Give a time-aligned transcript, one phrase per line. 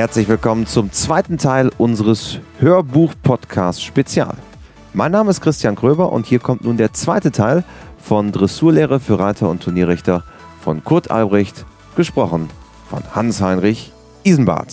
[0.00, 4.34] Herzlich willkommen zum zweiten Teil unseres Hörbuch-Podcasts Spezial.
[4.94, 7.64] Mein Name ist Christian Gröber und hier kommt nun der zweite Teil
[7.98, 10.24] von Dressurlehre für Reiter und Turnierrichter
[10.58, 11.66] von Kurt Albrecht,
[11.96, 12.48] gesprochen
[12.88, 13.92] von Hans-Heinrich
[14.24, 14.72] Isenbart.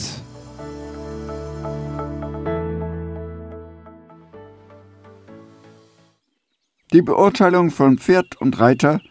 [6.93, 9.01] Die Beurteilung von Pferd und Reiter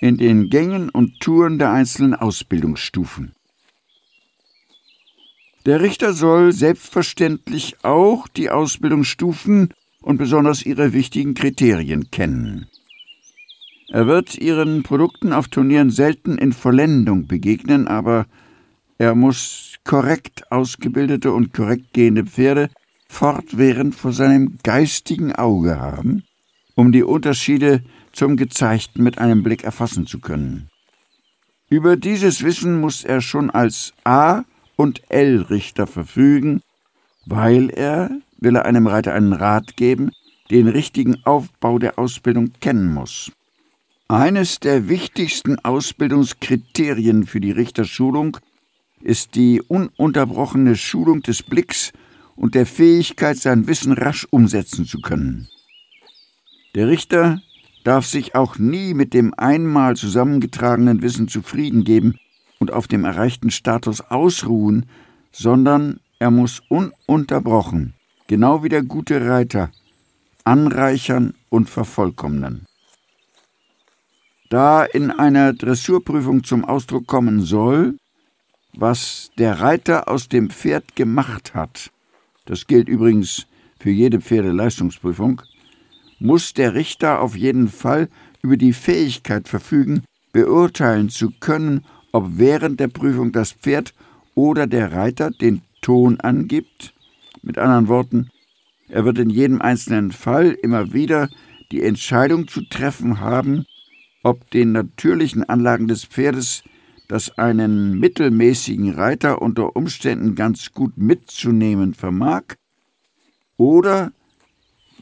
[0.00, 3.36] in den Gängen und Touren der einzelnen Ausbildungsstufen.
[5.64, 12.66] Der Richter soll selbstverständlich auch die Ausbildungsstufen und besonders ihre wichtigen Kriterien kennen.
[13.88, 18.26] Er wird ihren Produkten auf Turnieren selten in Vollendung begegnen, aber
[18.98, 22.68] er muss korrekt ausgebildete und korrekt gehende Pferde
[23.08, 26.24] fortwährend vor seinem geistigen Auge haben,
[26.74, 30.68] um die Unterschiede zum Gezeigten mit einem Blick erfassen zu können.
[31.68, 34.42] Über dieses Wissen muss er schon als A-
[34.82, 36.60] und L-Richter verfügen,
[37.24, 40.10] weil er, will er einem Reiter einen Rat geben,
[40.50, 43.30] den richtigen Aufbau der Ausbildung kennen muss.
[44.08, 48.38] Eines der wichtigsten Ausbildungskriterien für die Richterschulung
[49.00, 51.92] ist die ununterbrochene Schulung des Blicks
[52.34, 55.48] und der Fähigkeit, sein Wissen rasch umsetzen zu können.
[56.74, 57.40] Der Richter
[57.84, 62.18] darf sich auch nie mit dem einmal zusammengetragenen Wissen zufrieden geben
[62.62, 64.86] und auf dem erreichten Status ausruhen,
[65.32, 67.94] sondern er muss ununterbrochen,
[68.28, 69.72] genau wie der gute Reiter,
[70.44, 72.66] anreichern und vervollkommnen.
[74.48, 77.96] Da in einer Dressurprüfung zum Ausdruck kommen soll,
[78.74, 81.90] was der Reiter aus dem Pferd gemacht hat,
[82.44, 83.48] das gilt übrigens
[83.80, 85.42] für jede Pferdeleistungsprüfung,
[86.20, 88.08] muss der Richter auf jeden Fall
[88.40, 93.94] über die Fähigkeit verfügen, beurteilen zu können, ob während der Prüfung das Pferd
[94.34, 96.94] oder der Reiter den Ton angibt.
[97.42, 98.30] Mit anderen Worten,
[98.88, 101.28] er wird in jedem einzelnen Fall immer wieder
[101.72, 103.64] die Entscheidung zu treffen haben,
[104.22, 106.62] ob den natürlichen Anlagen des Pferdes,
[107.08, 112.42] das einen mittelmäßigen Reiter unter Umständen ganz gut mitzunehmen vermag,
[113.56, 114.12] oder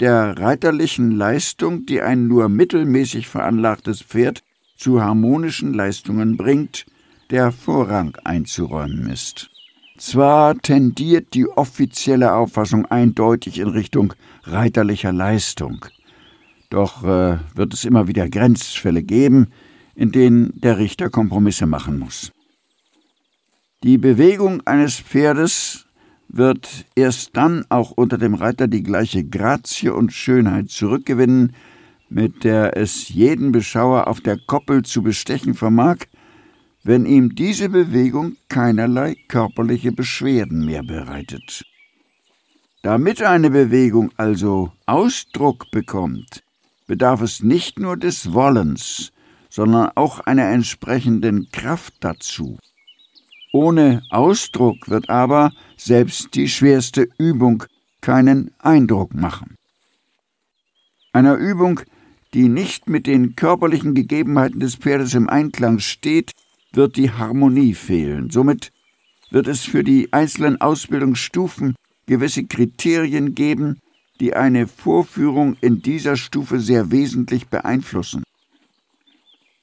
[0.00, 4.42] der reiterlichen Leistung, die ein nur mittelmäßig veranlagtes Pferd
[4.77, 6.87] zu harmonischen Leistungen bringt,
[7.30, 9.50] der Vorrang einzuräumen ist.
[9.98, 14.14] Zwar tendiert die offizielle Auffassung eindeutig in Richtung
[14.44, 15.84] reiterlicher Leistung,
[16.70, 19.48] doch äh, wird es immer wieder Grenzfälle geben,
[19.94, 22.32] in denen der Richter Kompromisse machen muss.
[23.82, 25.86] Die Bewegung eines Pferdes
[26.28, 31.54] wird erst dann auch unter dem Reiter die gleiche Grazie und Schönheit zurückgewinnen,
[32.08, 35.98] mit der es jeden Beschauer auf der Koppel zu bestechen vermag,
[36.82, 41.64] wenn ihm diese Bewegung keinerlei körperliche Beschwerden mehr bereitet.
[42.82, 46.42] Damit eine Bewegung also Ausdruck bekommt,
[46.86, 49.12] bedarf es nicht nur des Wollens,
[49.50, 52.58] sondern auch einer entsprechenden Kraft dazu.
[53.52, 57.64] Ohne Ausdruck wird aber selbst die schwerste Übung
[58.00, 59.56] keinen Eindruck machen.
[61.12, 61.80] Einer Übung,
[62.32, 66.32] die nicht mit den körperlichen Gegebenheiten des Pferdes im Einklang steht,
[66.72, 68.31] wird die Harmonie fehlen.
[68.31, 68.72] Somit
[69.31, 71.75] wird es für die einzelnen Ausbildungsstufen
[72.06, 73.81] gewisse Kriterien geben,
[74.20, 78.22] die eine Vorführung in dieser Stufe sehr wesentlich beeinflussen.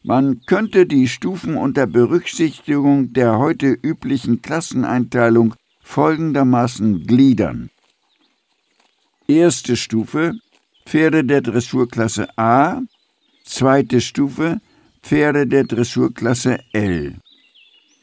[0.04, 7.70] Man könnte die Stufen unter Berücksichtigung der heute üblichen Klasseneinteilung folgendermaßen gliedern.
[9.28, 10.34] Erste Stufe
[10.88, 12.80] Pferde der Dressurklasse A,
[13.44, 14.62] zweite Stufe
[15.08, 17.16] Pferde der Dressurklasse L.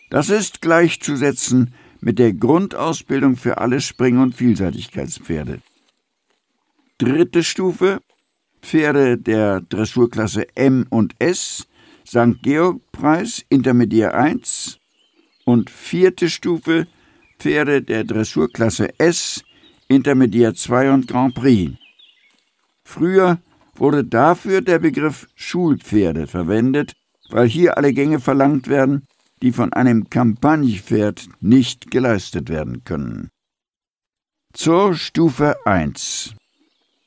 [0.09, 5.61] Das ist gleichzusetzen mit der Grundausbildung für alle Spring- und Vielseitigkeitspferde.
[6.97, 8.01] Dritte Stufe
[8.63, 11.69] Pferde der Dressurklasse M und S
[12.07, 12.41] St.
[12.43, 14.79] Georg-Preis Intermediär 1
[15.45, 16.87] und vierte Stufe
[17.39, 19.45] Pferde der Dressurklasse S
[19.89, 21.71] Intermediär 2 und Grand Prix.
[22.83, 23.41] Früher
[23.77, 26.93] wurde dafür der Begriff Schulpferde verwendet,
[27.31, 29.07] weil hier alle Gänge verlangt werden,
[29.43, 33.31] die von einem Kampagnepferd nicht geleistet werden können.
[34.53, 36.35] Zur Stufe 1.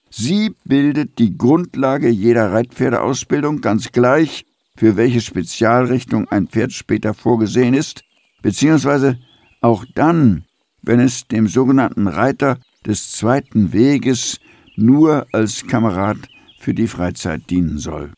[0.10, 7.74] Sie bildet die Grundlage jeder Reitpferdeausbildung ganz gleich, für welche Spezialrichtung ein Pferd später vorgesehen
[7.74, 8.04] ist,
[8.42, 9.18] beziehungsweise
[9.62, 10.46] auch dann,
[10.82, 14.40] wenn es dem sogenannten Reiter des zweiten Weges
[14.76, 16.18] nur als Kamerad
[16.68, 18.12] für die Freizeit dienen soll.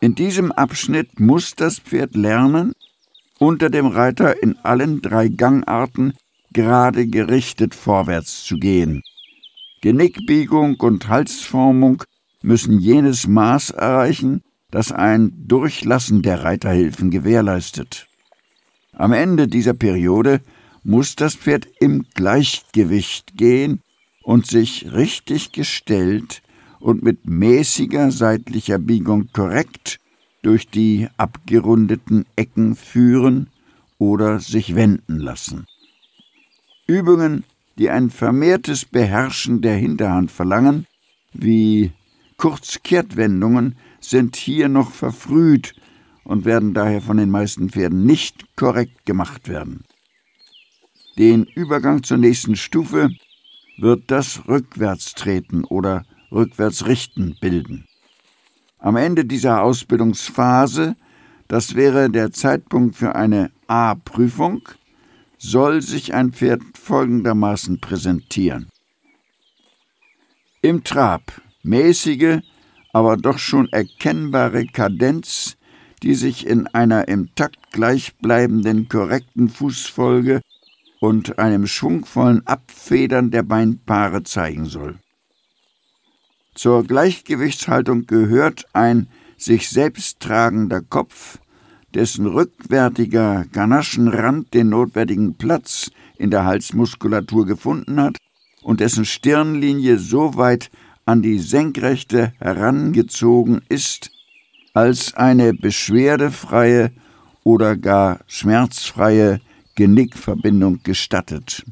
[0.00, 2.72] In diesem Abschnitt muss das Pferd lernen,
[3.38, 6.14] unter dem Reiter in allen drei Gangarten
[6.52, 9.04] gerade gerichtet vorwärts zu gehen.
[9.82, 12.02] Genickbiegung und Halsformung
[12.42, 18.08] müssen jenes Maß erreichen, das ein Durchlassen der Reiterhilfen gewährleistet.
[18.94, 20.40] Am Ende dieser Periode
[20.82, 23.80] muss das Pferd im Gleichgewicht gehen
[24.24, 26.42] und sich richtig gestellt
[26.80, 30.00] und mit mäßiger seitlicher Biegung korrekt
[30.42, 33.48] durch die abgerundeten Ecken führen
[33.98, 35.66] oder sich wenden lassen.
[36.86, 37.44] Übungen,
[37.78, 40.86] die ein vermehrtes Beherrschen der Hinterhand verlangen,
[41.32, 41.92] wie
[42.38, 45.74] Kurzkehrtwendungen, sind hier noch verfrüht
[46.24, 49.84] und werden daher von den meisten Pferden nicht korrekt gemacht werden.
[51.18, 53.10] Den Übergang zur nächsten Stufe
[53.76, 57.86] wird das Rückwärtstreten oder Rückwärtsrichten bilden.
[58.78, 60.96] Am Ende dieser Ausbildungsphase,
[61.48, 64.68] das wäre der Zeitpunkt für eine A-Prüfung,
[65.38, 68.68] soll sich ein Pferd folgendermaßen präsentieren.
[70.62, 72.40] Im Trab mäßige,
[72.92, 75.56] aber doch schon erkennbare Kadenz,
[76.02, 80.40] die sich in einer im Takt gleichbleibenden korrekten Fußfolge
[81.00, 84.98] und einem schwungvollen Abfedern der Beinpaare zeigen soll.
[86.54, 91.38] Zur Gleichgewichtshaltung gehört ein sich selbst tragender Kopf,
[91.94, 98.16] dessen rückwärtiger Ganaschenrand den notwendigen Platz in der Halsmuskulatur gefunden hat
[98.62, 100.70] und dessen Stirnlinie so weit
[101.06, 104.10] an die Senkrechte herangezogen ist,
[104.74, 106.92] als eine beschwerdefreie
[107.42, 109.40] oder gar schmerzfreie
[109.74, 111.64] Genickverbindung gestattet.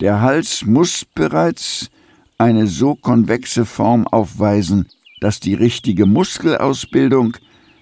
[0.00, 1.90] Der Hals muss bereits
[2.38, 4.86] eine so konvexe Form aufweisen,
[5.20, 7.36] dass die richtige Muskelausbildung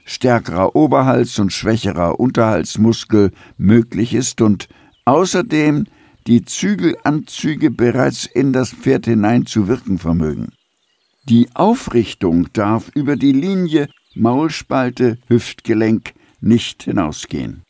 [0.05, 4.69] stärkerer Oberhals und schwächerer Unterhaltsmuskel möglich ist und
[5.05, 5.87] außerdem
[6.27, 10.53] die Zügelanzüge bereits in das Pferd hinein zu wirken vermögen.
[11.25, 17.63] Die Aufrichtung darf über die Linie Maulspalte, Hüftgelenk nicht hinausgehen.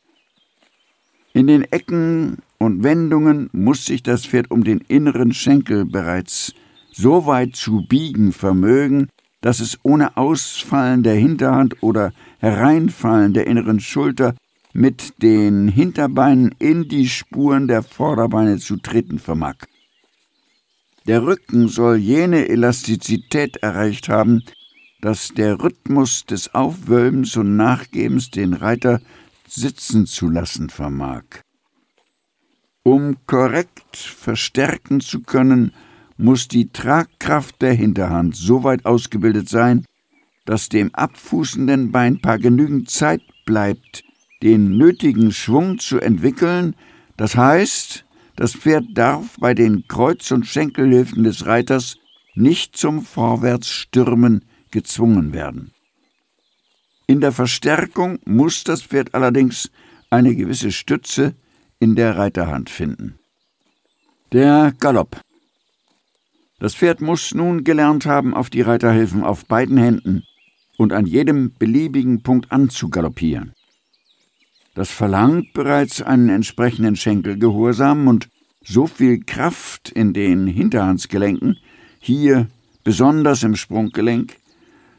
[1.32, 6.52] In den Ecken und Wendungen muss sich das Pferd um den inneren Schenkel bereits
[6.94, 9.08] so weit zu biegen vermögen,
[9.40, 14.34] dass es ohne Ausfallen der Hinterhand oder Hereinfallen der inneren Schulter
[14.72, 19.56] mit den Hinterbeinen in die Spuren der Vorderbeine zu treten vermag.
[21.06, 24.42] Der Rücken soll jene Elastizität erreicht haben,
[25.02, 29.02] dass der Rhythmus des Aufwölbens und Nachgebens den Reiter
[29.46, 31.24] sitzen zu lassen vermag.
[32.82, 35.72] Um korrekt verstärken zu können,
[36.16, 39.84] muss die Tragkraft der Hinterhand so weit ausgebildet sein,
[40.44, 44.04] dass dem abfußenden Beinpaar genügend Zeit bleibt,
[44.42, 46.76] den nötigen Schwung zu entwickeln,
[47.16, 48.04] das heißt,
[48.36, 51.96] das Pferd darf bei den Kreuz- und Schenkelhilfen des Reiters
[52.34, 55.70] nicht zum Vorwärtsstürmen gezwungen werden.
[57.06, 59.70] In der Verstärkung muss das Pferd allerdings
[60.10, 61.34] eine gewisse Stütze
[61.78, 63.18] in der Reiterhand finden.
[64.32, 65.20] Der Galopp.
[66.64, 70.22] Das Pferd muss nun gelernt haben, auf die Reiterhilfen auf beiden Händen
[70.78, 73.52] und an jedem beliebigen Punkt anzugaloppieren.
[74.74, 78.30] Das verlangt bereits einen entsprechenden Schenkelgehorsam und
[78.62, 81.58] so viel Kraft in den Hinterhandsgelenken,
[82.00, 82.48] hier
[82.82, 84.34] besonders im Sprunggelenk,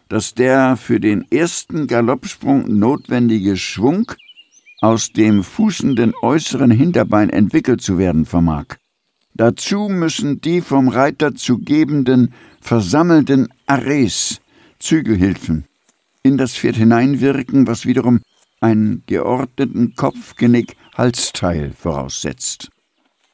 [0.07, 4.11] dass der für den ersten Galoppsprung notwendige Schwung
[4.81, 8.77] aus dem fußenden äußeren Hinterbein entwickelt zu werden vermag.
[9.37, 14.39] Dazu müssen die vom Reiter zu gebenden versammelten Arres,
[14.79, 15.65] Zügelhilfen,
[16.23, 18.21] in das Pferd hineinwirken, was wiederum
[18.61, 22.69] einen geordneten Kopfgenick-Halsteil voraussetzt.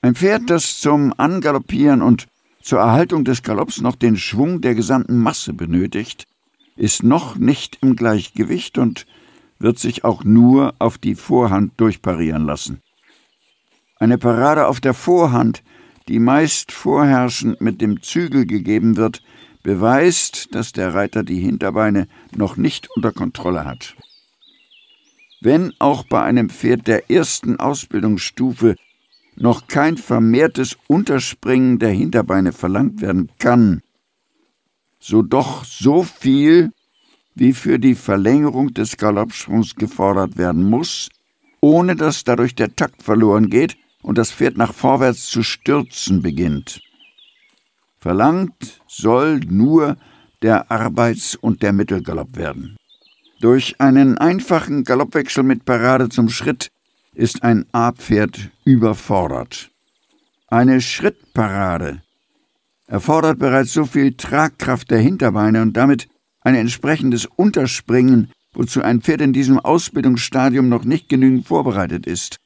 [0.02, 2.26] Ein Pferd, das zum Angaloppieren und
[2.64, 6.26] zur Erhaltung des Galopps noch den Schwung der gesamten Masse benötigt,
[6.76, 9.06] ist noch nicht im Gleichgewicht und
[9.60, 12.82] wird sich auch nur auf die Vorhand durchparieren lassen.
[14.00, 15.62] Eine Parade auf der Vorhand
[16.12, 19.24] die meist vorherrschend mit dem Zügel gegeben wird,
[19.64, 23.96] beweist, dass der Reiter die Hinterbeine noch nicht unter Kontrolle hat.
[25.40, 28.76] Wenn auch bei einem Pferd der ersten Ausbildungsstufe
[29.38, 33.82] noch kein vermehrtes Unterspringen der Hinterbeine verlangt werden kann,
[35.00, 36.74] so doch so viel,
[37.36, 41.08] wie für die Verlängerung des Galoppsprungs gefordert werden muss,
[41.62, 46.82] ohne dass dadurch der Takt verloren geht und das Pferd nach vorwärts zu stürzen beginnt.
[48.00, 49.98] Verlangt soll nur
[50.42, 52.78] der Arbeits- und der Mittelgalopp werden.
[53.42, 56.70] Durch einen einfachen Galoppwechsel mit Parade zum Schritt
[57.14, 59.72] ist ein A-Pferd überfordert.
[60.48, 62.02] Eine Schrittparade
[62.88, 66.08] erfordert bereits so viel Tragkraft der Hinterbeine und damit
[66.42, 72.38] ein entsprechendes Unterspringen, wozu ein Pferd in diesem Ausbildungsstadium noch nicht genügend vorbereitet ist.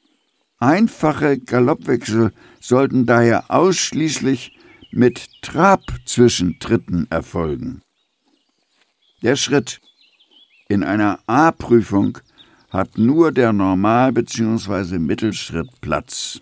[0.60, 2.32] Einfache Galoppwechsel
[2.62, 4.58] sollten daher ausschließlich
[4.92, 7.82] mit Trabzwischentritten erfolgen.
[9.22, 9.82] Der Schritt
[10.70, 12.18] in einer A-Prüfung
[12.70, 14.98] hat nur der Normal- bzw.
[15.00, 16.42] Mittelschritt Platz.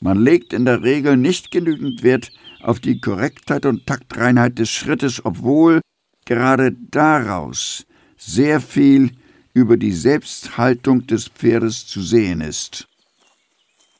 [0.00, 2.30] Man legt in der Regel nicht genügend Wert
[2.60, 5.80] auf die Korrektheit und Taktreinheit des Schrittes, obwohl
[6.24, 9.12] gerade daraus sehr viel
[9.52, 12.88] über die Selbsthaltung des Pferdes zu sehen ist.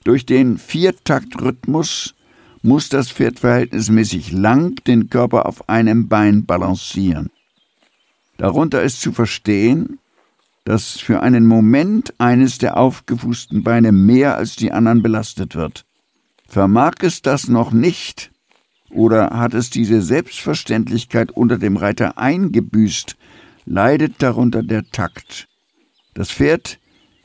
[0.06, 2.14] Durch den Viertaktrhythmus
[2.62, 7.28] muss das Pferd verhältnismäßig lang den Körper auf einem Bein balancieren.
[8.36, 9.98] Darunter ist zu verstehen,
[10.62, 15.84] dass für einen Moment eines der aufgefußten Beine mehr als die anderen belastet wird.
[16.46, 18.30] Vermag es das noch nicht,
[18.90, 23.16] oder hat es diese Selbstverständlichkeit unter dem Reiter eingebüßt,
[23.64, 25.48] leidet darunter der Takt.
[26.14, 26.78] Das Pferd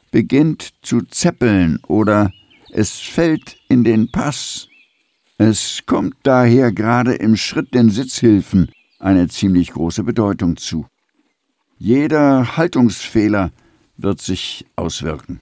[0.10, 2.32] beginnt zu zeppeln oder
[2.74, 4.68] es fällt in den Pass.
[5.38, 10.86] Es kommt daher gerade im Schritt den Sitzhilfen eine ziemlich große Bedeutung zu.
[11.78, 13.52] Jeder Haltungsfehler
[13.98, 15.40] wird sich auswirken.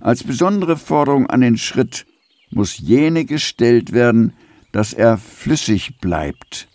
[0.00, 2.06] Als besondere Forderung an den Schritt
[2.50, 4.32] muss jene gestellt werden,
[4.72, 6.68] dass er flüssig bleibt,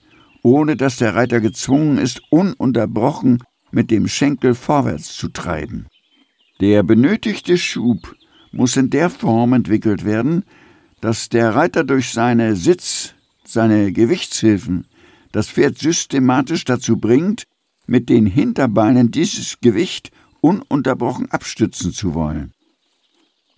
[0.44, 5.88] ohne dass der Reiter gezwungen ist, ununterbrochen mit dem Schenkel vorwärts zu treiben.
[6.62, 8.16] Der benötigte Schub
[8.54, 10.46] muss in der Form entwickelt werden,
[11.02, 14.88] dass der Reiter durch seine Sitz, seine Gewichtshilfen
[15.32, 17.44] das Pferd systematisch dazu bringt,
[17.88, 22.54] mit den Hinterbeinen dieses Gewicht ununterbrochen abstützen zu wollen.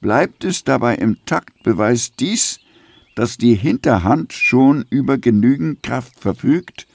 [0.01, 2.59] Bleibt es dabei im Takt, beweist dies,
[3.15, 6.87] dass die Hinterhand schon über genügend Kraft verfügt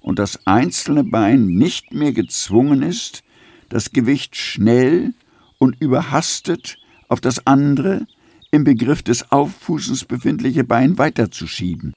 [0.00, 3.22] und das einzelne Bein nicht mehr gezwungen ist,
[3.68, 5.14] das Gewicht schnell
[5.58, 6.78] und überhastet
[7.10, 8.06] auf das andere,
[8.52, 11.92] im Begriff des Auffußens befindliche Bein weiterzuschieben.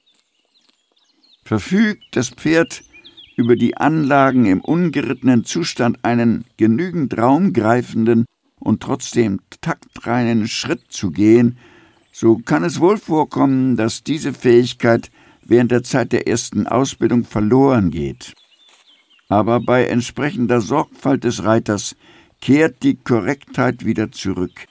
[1.44, 2.82] Verfügt das Pferd
[3.36, 8.26] über die Anlagen im ungerittenen Zustand einen genügend raumgreifenden
[8.58, 11.58] und trotzdem taktreinen Schritt zu gehen,
[12.12, 15.10] so kann es wohl vorkommen, dass diese Fähigkeit
[15.44, 18.34] während der Zeit der ersten Ausbildung verloren geht.
[19.28, 21.96] Aber bei entsprechender Sorgfalt des Reiters
[22.40, 24.66] kehrt die Korrektheit wieder zurück.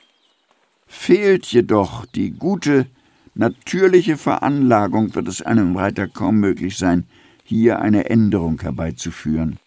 [0.95, 2.85] Fehlt jedoch die gute,
[3.33, 7.03] natürliche Veranlagung, wird es einem Reiter kaum möglich sein,
[7.43, 9.57] hier eine Änderung herbeizuführen.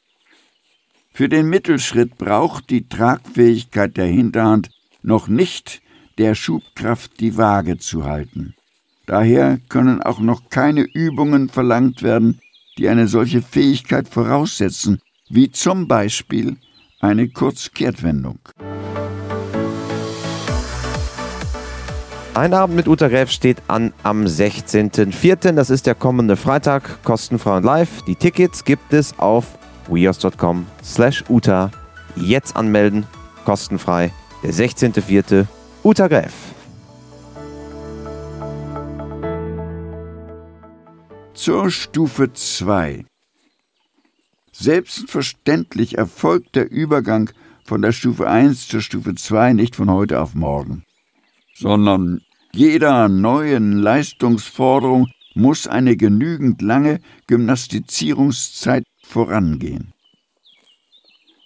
[1.13, 4.71] Für den Mittelschritt braucht die Tragfähigkeit der Hinterhand
[5.03, 5.83] noch nicht
[6.17, 8.55] der Schubkraft die Waage zu halten.
[9.05, 12.41] Daher können auch noch keine Übungen verlangt werden,
[12.79, 16.57] die eine solche Fähigkeit voraussetzen, wie zum Beispiel
[17.01, 18.39] eine Kurzkehrtwendung.
[22.37, 25.53] Ein Abend mit Uta Gräf steht an am 16.04.
[25.53, 28.03] Das ist der kommende Freitag, kostenfrei und live.
[28.03, 29.57] Die Tickets gibt es auf
[29.89, 31.71] weos.com slash Uta.
[32.15, 33.07] Jetzt anmelden,
[33.47, 34.13] kostenfrei.
[34.43, 35.47] Der 16.04.
[35.83, 36.35] Uta Gräf.
[41.33, 43.07] Zur Stufe 2.
[44.53, 47.31] Selbstverständlich erfolgt der Übergang
[47.65, 50.85] von der Stufe 1 zur Stufe 2 nicht von heute auf morgen,
[51.55, 52.21] sondern
[52.57, 59.93] jeder neuen Leistungsforderung muss eine genügend lange Gymnastizierungszeit vorangehen.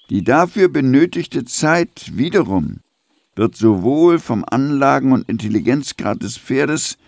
[0.09, 2.81] Die dafür benötigte Zeit wiederum
[3.35, 6.99] wird sowohl vom Anlagen- und Intelligenzgrad des Pferdes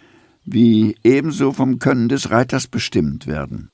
[0.45, 3.71] wie ebenso vom Können des Reiters bestimmt werden.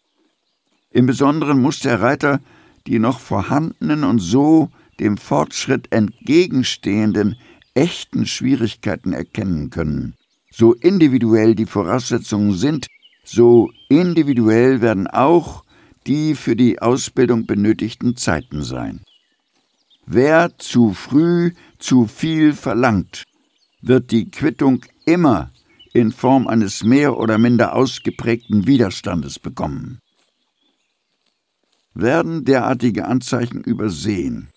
[0.90, 2.40] Im Besonderen muss der Reiter
[2.86, 4.70] die noch vorhandenen und so
[5.00, 7.36] dem Fortschritt entgegenstehenden
[7.74, 10.17] echten Schwierigkeiten erkennen können.
[10.50, 12.86] So individuell die Voraussetzungen sind,
[13.24, 15.64] so individuell werden auch
[16.06, 19.00] die für die Ausbildung benötigten Zeiten sein.
[20.06, 23.24] Wer zu früh zu viel verlangt,
[23.82, 25.50] wird die Quittung immer
[25.92, 30.00] in Form eines mehr oder minder ausgeprägten Widerstandes bekommen.
[31.94, 34.48] Werden derartige Anzeichen übersehen,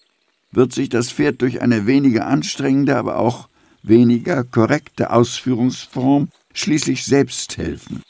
[0.51, 3.49] wird sich das Pferd durch eine weniger anstrengende, aber auch
[3.83, 8.01] weniger korrekte Ausführungsform schließlich selbst helfen.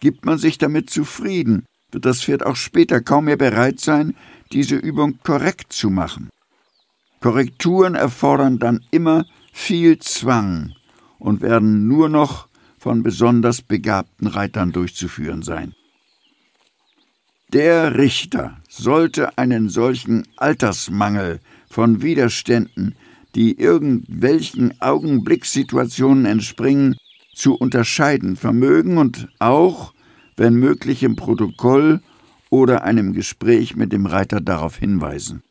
[0.00, 4.14] Gibt man sich damit zufrieden, wird das Pferd auch später kaum mehr bereit sein,
[4.52, 6.30] diese Übung korrekt zu machen.
[7.20, 10.74] Korrekturen erfordern dann immer viel Zwang
[11.18, 12.48] und werden nur noch
[12.78, 15.74] von besonders begabten Reitern durchzuführen sein.
[17.52, 22.94] Der Richter sollte einen solchen Altersmangel von Widerständen,
[23.34, 26.96] die irgendwelchen Augenblickssituationen entspringen,
[27.34, 29.94] zu unterscheiden vermögen und auch,
[30.36, 32.00] wenn möglich im Protokoll
[32.50, 35.42] oder einem Gespräch mit dem Reiter darauf hinweisen.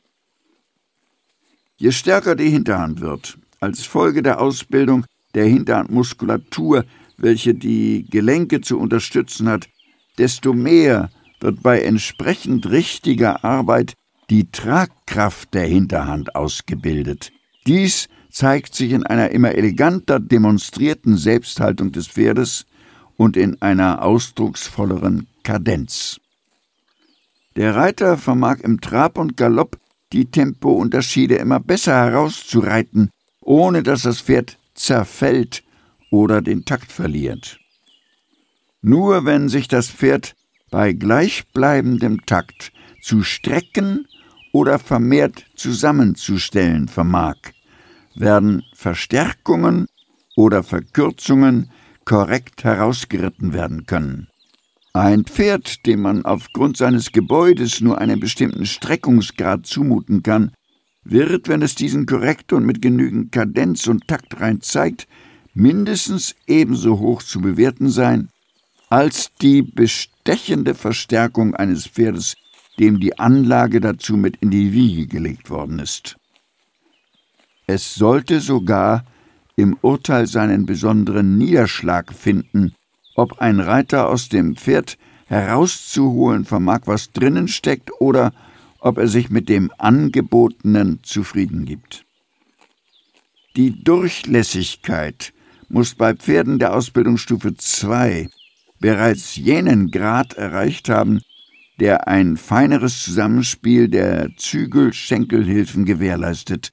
[1.77, 6.85] Je stärker die Hinterhand wird, als Folge der Ausbildung der Hinterhandmuskulatur,
[7.17, 9.69] welche die Gelenke zu unterstützen hat,
[10.17, 11.09] desto mehr
[11.39, 13.93] wird bei entsprechend richtiger Arbeit
[14.29, 17.31] die Tragkraft der Hinterhand ausgebildet.
[17.67, 22.65] Dies zeigt sich in einer immer eleganter demonstrierten Selbsthaltung des Pferdes
[23.17, 26.19] und in einer ausdrucksvolleren Kadenz.
[27.55, 29.77] Der Reiter vermag im Trab und Galopp
[30.13, 33.09] die Tempounterschiede immer besser herauszureiten,
[33.41, 35.63] ohne dass das Pferd zerfällt
[36.11, 37.59] oder den Takt verliert.
[38.81, 40.35] Nur wenn sich das Pferd
[40.71, 44.07] bei gleichbleibendem Takt zu strecken
[44.51, 47.35] oder vermehrt zusammenzustellen vermag,
[48.15, 49.87] werden Verstärkungen
[50.35, 51.71] oder Verkürzungen
[52.05, 54.27] korrekt herausgeritten werden können.
[54.93, 60.51] Ein Pferd, dem man aufgrund seines Gebäudes nur einen bestimmten Streckungsgrad zumuten kann,
[61.03, 65.07] wird, wenn es diesen korrekt und mit genügend Kadenz und Takt rein zeigt,
[65.53, 68.29] mindestens ebenso hoch zu bewerten sein,
[68.89, 72.35] als die bestechende Verstärkung eines Pferdes,
[72.79, 76.17] dem die Anlage dazu mit in die Wiege gelegt worden ist.
[77.67, 79.05] Es sollte sogar
[79.55, 82.73] im Urteil seinen besonderen Niederschlag finden,
[83.15, 88.33] ob ein Reiter aus dem Pferd herauszuholen vermag, was drinnen steckt, oder
[88.79, 92.05] ob er sich mit dem Angebotenen zufrieden gibt.
[93.55, 95.33] Die Durchlässigkeit
[95.67, 98.29] muss bei Pferden der Ausbildungsstufe 2
[98.79, 101.19] bereits jenen Grad erreicht haben,
[101.79, 106.71] der ein feineres Zusammenspiel der Zügel-Schenkelhilfen gewährleistet.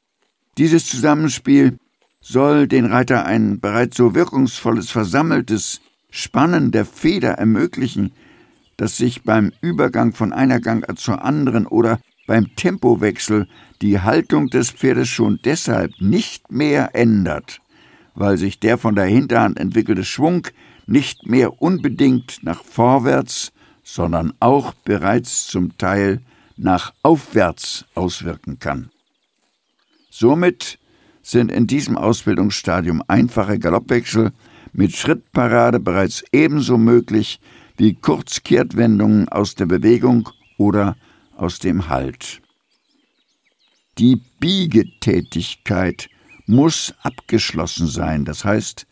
[0.59, 1.79] Dieses Zusammenspiel
[2.21, 8.13] soll den Reiter ein bereits so wirkungsvolles versammeltes Spannen der Feder ermöglichen,
[8.77, 13.47] dass sich beim Übergang von einer Gangart zur anderen oder beim Tempowechsel
[13.81, 17.61] die Haltung des Pferdes schon deshalb nicht mehr ändert,
[18.15, 20.49] weil sich der von der Hinterhand entwickelte Schwung
[20.87, 23.53] nicht mehr unbedingt nach vorwärts,
[23.87, 26.21] sondern auch bereits zum Teil
[26.57, 28.91] nach aufwärts auswirken kann.
[30.11, 30.81] Somit
[31.23, 34.33] sind in diesem Ausbildungsstadium einfache Galoppwechsel
[34.73, 37.41] mit Schrittparade bereits ebenso möglich
[37.77, 40.97] wie Kurzkehrtwendungen aus der Bewegung oder
[41.37, 42.43] aus dem Halt.
[43.99, 46.09] Die Biegetätigkeit
[46.47, 48.87] muss abgeschlossen sein, das heißt,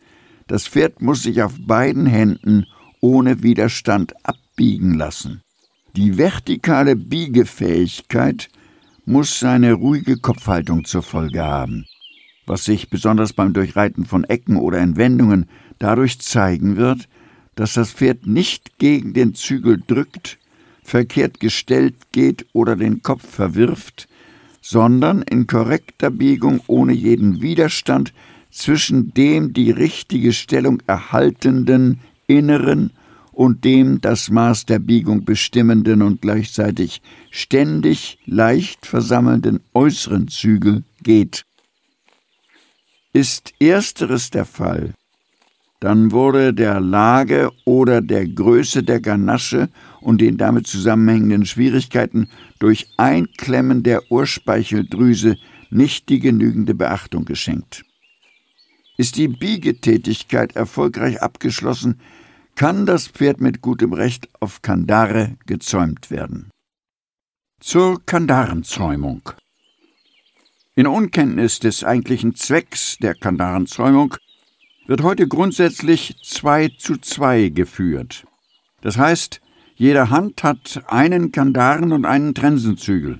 [0.47, 2.65] das Pferd muss sich auf beiden Händen
[3.05, 5.43] ohne Widerstand abbiegen lassen.
[5.95, 8.49] Die vertikale Biegefähigkeit
[9.05, 11.85] muss seine ruhige Kopfhaltung zur Folge haben,
[12.47, 17.07] was sich besonders beim Durchreiten von Ecken oder Entwendungen dadurch zeigen wird,
[17.53, 20.39] dass das Pferd nicht gegen den Zügel drückt,
[20.81, 24.07] verkehrt gestellt geht oder den Kopf verwirft,
[24.61, 28.13] sondern in korrekter Biegung ohne jeden Widerstand
[28.49, 32.91] zwischen dem die richtige Stellung erhaltenden inneren
[33.35, 41.45] und dem das Maß der Biegung bestimmenden und gleichzeitig ständig leicht versammelnden äußeren Zügel geht.
[43.13, 44.93] Ist ersteres der Fall,
[45.81, 49.69] dann wurde der Lage oder der Größe der Ganasche
[50.01, 55.37] und den damit zusammenhängenden Schwierigkeiten durch Einklemmen der Urspeicheldrüse
[55.69, 57.83] nicht die genügende Beachtung geschenkt.
[58.97, 61.99] Ist die Biegetätigkeit erfolgreich abgeschlossen,
[62.55, 66.49] kann das Pferd mit gutem Recht auf Kandare gezäumt werden.
[67.59, 69.29] Zur Kandarenzäumung.
[70.75, 74.15] In Unkenntnis des eigentlichen Zwecks der Kandarenzäumung
[74.87, 78.25] wird heute grundsätzlich 2 zu 2 geführt.
[78.81, 79.41] Das heißt,
[79.75, 83.19] jede Hand hat einen Kandaren und einen Trensenzügel.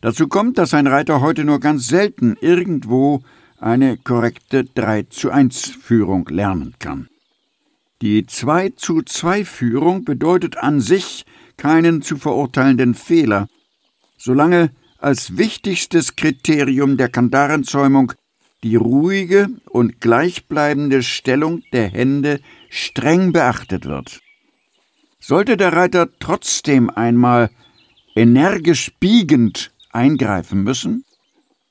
[0.00, 3.22] Dazu kommt, dass ein Reiter heute nur ganz selten irgendwo
[3.58, 7.09] eine korrekte 3 zu 1 Führung lernen kann.
[8.02, 11.26] Die 2 zu 2 Führung bedeutet an sich
[11.58, 13.46] keinen zu verurteilenden Fehler,
[14.16, 18.14] solange als wichtigstes Kriterium der Kandarenzäumung
[18.62, 24.20] die ruhige und gleichbleibende Stellung der Hände streng beachtet wird.
[25.18, 27.50] Sollte der Reiter trotzdem einmal
[28.16, 31.04] energisch biegend eingreifen müssen,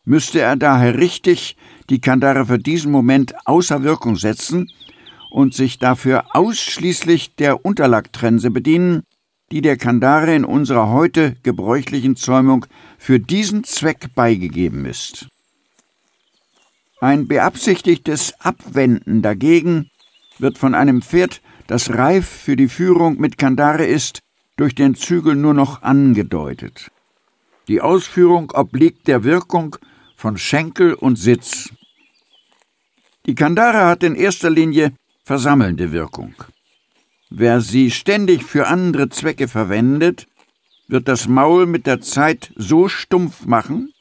[0.05, 1.57] müsste er daher richtig
[1.89, 4.71] die Kandare für diesen Moment außer Wirkung setzen
[5.29, 9.03] und sich dafür ausschließlich der Unterlagtrense bedienen,
[9.51, 12.65] die der Kandare in unserer heute gebräuchlichen Zäumung
[12.97, 15.27] für diesen Zweck beigegeben ist.
[17.01, 19.89] Ein beabsichtigtes Abwenden dagegen
[20.37, 24.19] wird von einem Pferd, das reif für die Führung mit Kandare ist,
[24.57, 26.91] durch den Zügel nur noch angedeutet.
[27.69, 29.77] Die Ausführung obliegt der Wirkung
[30.17, 31.69] von Schenkel und Sitz.
[33.25, 34.91] Die Kandare hat in erster Linie
[35.29, 36.33] versammelnde Wirkung.
[37.29, 40.25] Wer sie ständig für andere Zwecke verwendet,
[40.87, 43.93] wird das Maul mit der Zeit so stumpf machen,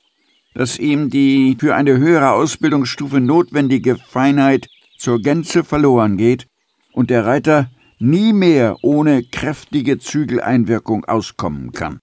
[0.54, 6.46] dass ihm die für eine höhere Ausbildungsstufe notwendige Feinheit zur Gänze verloren geht
[6.92, 12.00] und der Reiter nie mehr ohne kräftige Zügeleinwirkung auskommen kann.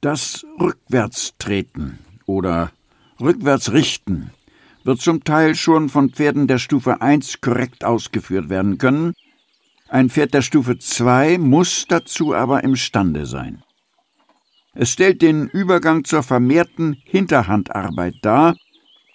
[0.00, 2.72] Das Rückwärtstreten oder
[3.20, 4.32] Rückwärtsrichten
[4.84, 9.14] wird zum Teil schon von Pferden der Stufe 1 korrekt ausgeführt werden können.
[9.88, 13.62] Ein Pferd der Stufe 2 muss dazu aber imstande sein.
[14.74, 18.56] Es stellt den Übergang zur vermehrten Hinterhandarbeit dar,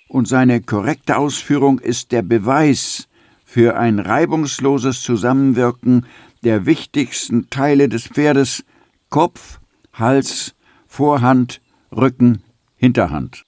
[0.07, 3.07] und seine korrekte Ausführung ist der Beweis
[3.45, 6.07] für ein reibungsloses Zusammenwirken
[6.43, 8.63] der wichtigsten Teile des Pferdes
[9.09, 9.59] Kopf,
[9.93, 10.55] Hals,
[10.87, 12.41] Vorhand, Rücken,
[12.75, 13.43] Hinterhand.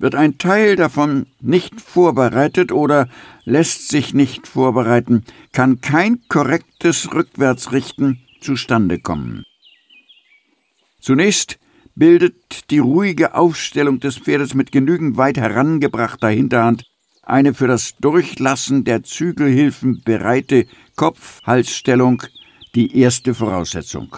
[0.00, 3.06] Wird ein Teil davon nicht vorbereitet oder
[3.44, 9.44] lässt sich nicht vorbereiten, kann kein korrektes Rückwärtsrichten zustande kommen.
[11.00, 11.58] Zunächst
[11.94, 16.84] bildet die ruhige Aufstellung des Pferdes mit genügend weit herangebrachter Hinterhand
[17.22, 22.22] eine für das Durchlassen der Zügelhilfen bereite Kopf-Halsstellung
[22.74, 24.16] die erste Voraussetzung.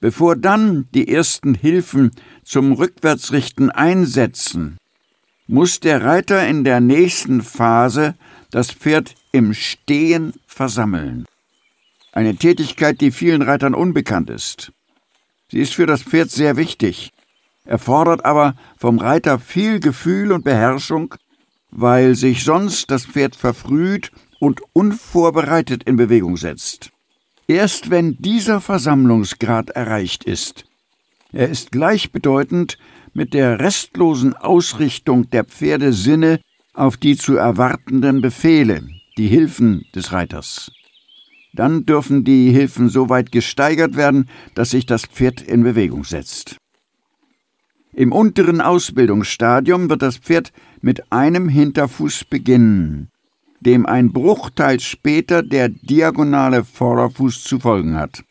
[0.00, 2.10] Bevor dann die ersten Hilfen
[2.44, 4.76] zum Rückwärtsrichten einsetzen,
[5.46, 8.14] muss der Reiter in der nächsten Phase
[8.50, 11.24] das Pferd im Stehen versammeln.
[12.12, 14.72] Eine Tätigkeit, die vielen Reitern unbekannt ist.
[15.50, 17.10] Sie ist für das Pferd sehr wichtig,
[17.64, 21.14] erfordert aber vom Reiter viel Gefühl und Beherrschung,
[21.70, 26.90] weil sich sonst das Pferd verfrüht und unvorbereitet in Bewegung setzt.
[27.48, 30.64] Erst wenn dieser Versammlungsgrad erreicht ist,
[31.32, 32.76] er ist gleichbedeutend
[33.14, 36.40] mit der restlosen Ausrichtung der Pferdesinne
[36.74, 38.82] auf die zu erwartenden Befehle,
[39.16, 40.72] die Hilfen des Reiters.
[41.54, 46.56] Dann dürfen die Hilfen so weit gesteigert werden, dass sich das Pferd in Bewegung setzt.
[47.92, 53.08] Im unteren Ausbildungsstadium wird das Pferd mit einem Hinterfuß beginnen
[53.60, 58.22] dem ein Bruchteil später der diagonale Vorderfuß zu folgen hat.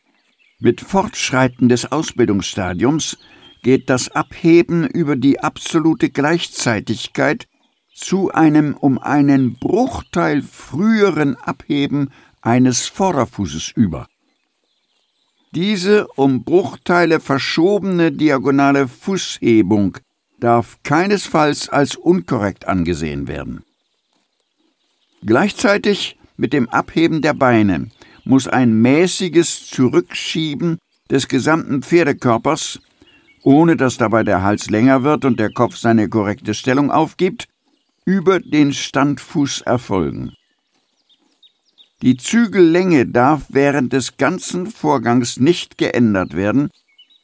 [0.60, 3.18] Mit Fortschreiten des Ausbildungsstadiums
[3.62, 7.48] geht das Abheben über die absolute Gleichzeitigkeit
[7.94, 12.12] zu einem um einen Bruchteil früheren Abheben
[12.42, 14.08] eines Vorderfußes über.
[15.56, 19.98] Diese um Bruchteile verschobene diagonale Fußhebung
[20.40, 23.65] darf keinesfalls als unkorrekt angesehen werden.
[25.26, 27.88] Gleichzeitig mit dem Abheben der Beine
[28.26, 30.78] muss ein mäßiges Zurückschieben
[31.10, 32.80] des gesamten Pferdekörpers,
[33.44, 37.48] ohne dass dabei der Hals länger wird und der Kopf seine korrekte Stellung aufgibt,
[38.06, 40.34] über den Standfuß erfolgen.
[42.04, 46.70] Die Zügellänge darf während des ganzen Vorgangs nicht geändert werden,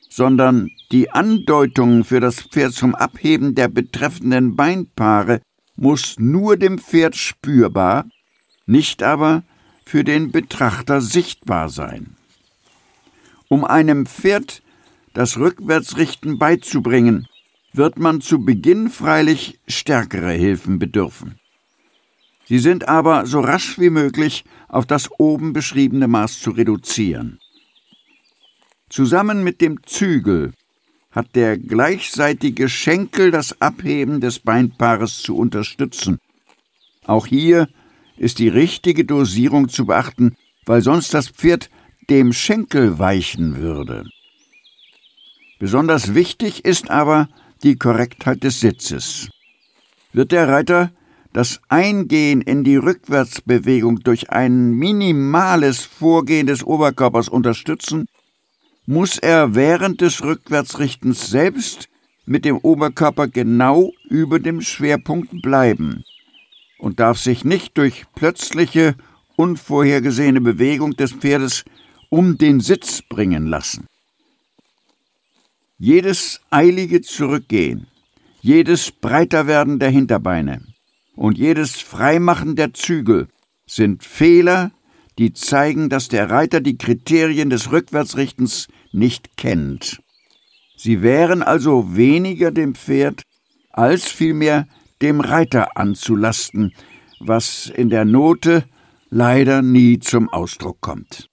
[0.10, 5.42] sondern die Andeutung für das Pferd zum Abheben der betreffenden Beinpaare
[5.82, 8.06] muss nur dem Pferd spürbar,
[8.68, 9.44] nicht aber
[9.84, 12.16] für den Betrachter sichtbar sein.
[13.50, 14.62] Um einem Pferd
[15.14, 17.28] das Rückwärtsrichten beizubringen,
[17.74, 21.40] wird man zu Beginn freilich stärkere Hilfen bedürfen.
[22.46, 27.40] Sie sind aber so rasch wie möglich auf das oben beschriebene Maß zu reduzieren.
[28.90, 30.54] Zusammen mit dem Zügel
[31.12, 36.20] hat der gleichseitige Schenkel das Abheben des Beinpaares zu unterstützen.
[37.06, 37.68] Auch hier
[38.18, 41.70] ist die richtige Dosierung zu beachten, weil sonst das Pferd
[42.10, 44.06] dem Schenkel weichen würde.
[45.60, 47.30] Besonders wichtig ist aber
[47.64, 49.30] die Korrektheit des Sitzes.
[50.14, 50.92] Wird der Reiter
[51.34, 58.08] das Eingehen in die Rückwärtsbewegung durch ein minimales Vorgehen des Oberkörpers unterstützen,
[58.86, 61.90] muss er während des Rückwärtsrichtens selbst
[62.26, 66.04] mit dem Oberkörper genau über dem Schwerpunkt bleiben
[66.80, 68.96] und darf sich nicht durch plötzliche,
[69.36, 71.64] unvorhergesehene Bewegung des Pferdes
[72.10, 73.86] um den Sitz bringen lassen.
[75.78, 77.88] Jedes eilige Zurückgehen,
[78.42, 80.62] jedes Breiterwerden der Hinterbeine
[81.16, 83.28] und jedes Freimachen der Zügel
[83.66, 84.72] sind Fehler,
[85.22, 90.02] die zeigen, dass der Reiter die Kriterien des Rückwärtsrichtens nicht kennt.
[90.76, 93.22] Sie wären also weniger dem Pferd
[93.70, 94.68] als vielmehr
[95.04, 96.74] dem Reiter anzulasten,
[97.20, 98.66] was in der Note
[99.12, 101.30] leider nie zum Ausdruck kommt.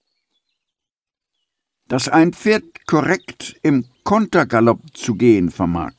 [1.87, 5.93] Dass ein Pferd korrekt im Kontergalopp zu gehen vermag,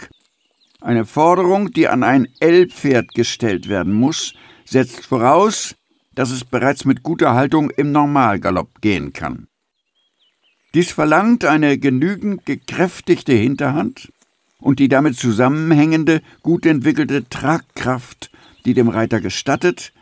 [0.80, 4.32] eine Forderung, die an ein L-Pferd gestellt werden muss,
[4.64, 5.74] setzt voraus,
[6.14, 9.48] dass es bereits mit guter Haltung im Normalgalopp gehen kann.
[10.74, 14.12] Dies verlangt eine genügend gekräftigte Hinterhand
[14.58, 18.30] und die damit zusammenhängende, gut entwickelte Tragkraft,
[18.64, 19.92] die dem Reiter gestattet,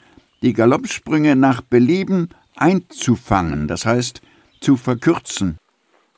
[0.43, 4.21] die Galoppsprünge nach Belieben einzufangen, das heißt
[4.61, 5.57] zu verkürzen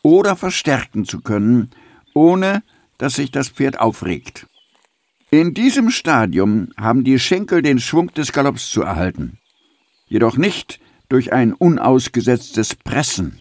[0.03, 1.71] oder verstärken zu können,
[2.15, 2.63] ohne
[2.99, 4.47] dass sich das Pferd aufregt.
[5.31, 9.39] In diesem Stadium haben die Schenkel den Schwung des Galopps zu erhalten,
[10.11, 13.41] jedoch nicht durch ein unausgesetztes Pressen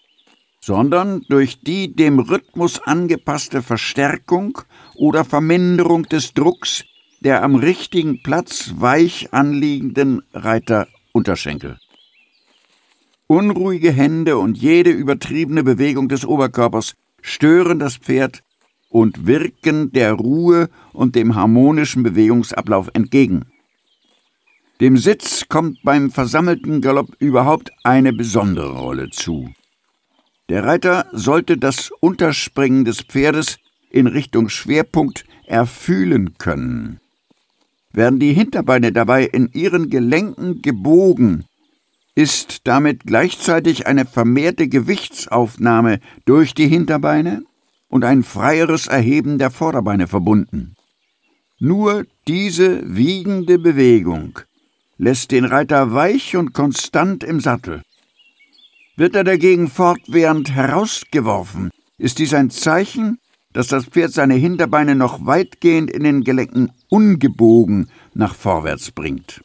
[0.61, 4.59] sondern durch die dem Rhythmus angepasste Verstärkung
[4.95, 6.83] oder Verminderung des Drucks
[7.21, 11.77] der am richtigen Platz weich anliegenden Reiterunterschenkel.
[13.27, 18.41] Unruhige Hände und jede übertriebene Bewegung des Oberkörpers stören das Pferd
[18.89, 23.45] und wirken der Ruhe und dem harmonischen Bewegungsablauf entgegen.
[24.81, 29.49] Dem Sitz kommt beim versammelten Galopp überhaupt eine besondere Rolle zu.
[30.47, 33.57] Der Reiter sollte das Unterspringen des Pferdes
[33.89, 37.01] in Richtung Schwerpunkt erfühlen können.
[37.91, 41.43] Werden die Hinterbeine dabei in ihren Gelenken gebogen,
[42.15, 47.43] ist damit gleichzeitig eine vermehrte Gewichtsaufnahme durch die Hinterbeine
[47.89, 50.75] und ein freieres Erheben der Vorderbeine verbunden.
[51.59, 54.39] Nur diese wiegende Bewegung
[54.99, 57.81] lässt den Reiter weich und konstant im Sattel.
[58.97, 63.17] Wird er dagegen fortwährend herausgeworfen, ist dies ein Zeichen,
[63.53, 69.41] dass das Pferd seine Hinterbeine noch weitgehend in den Gelenken ungebogen nach vorwärts bringt.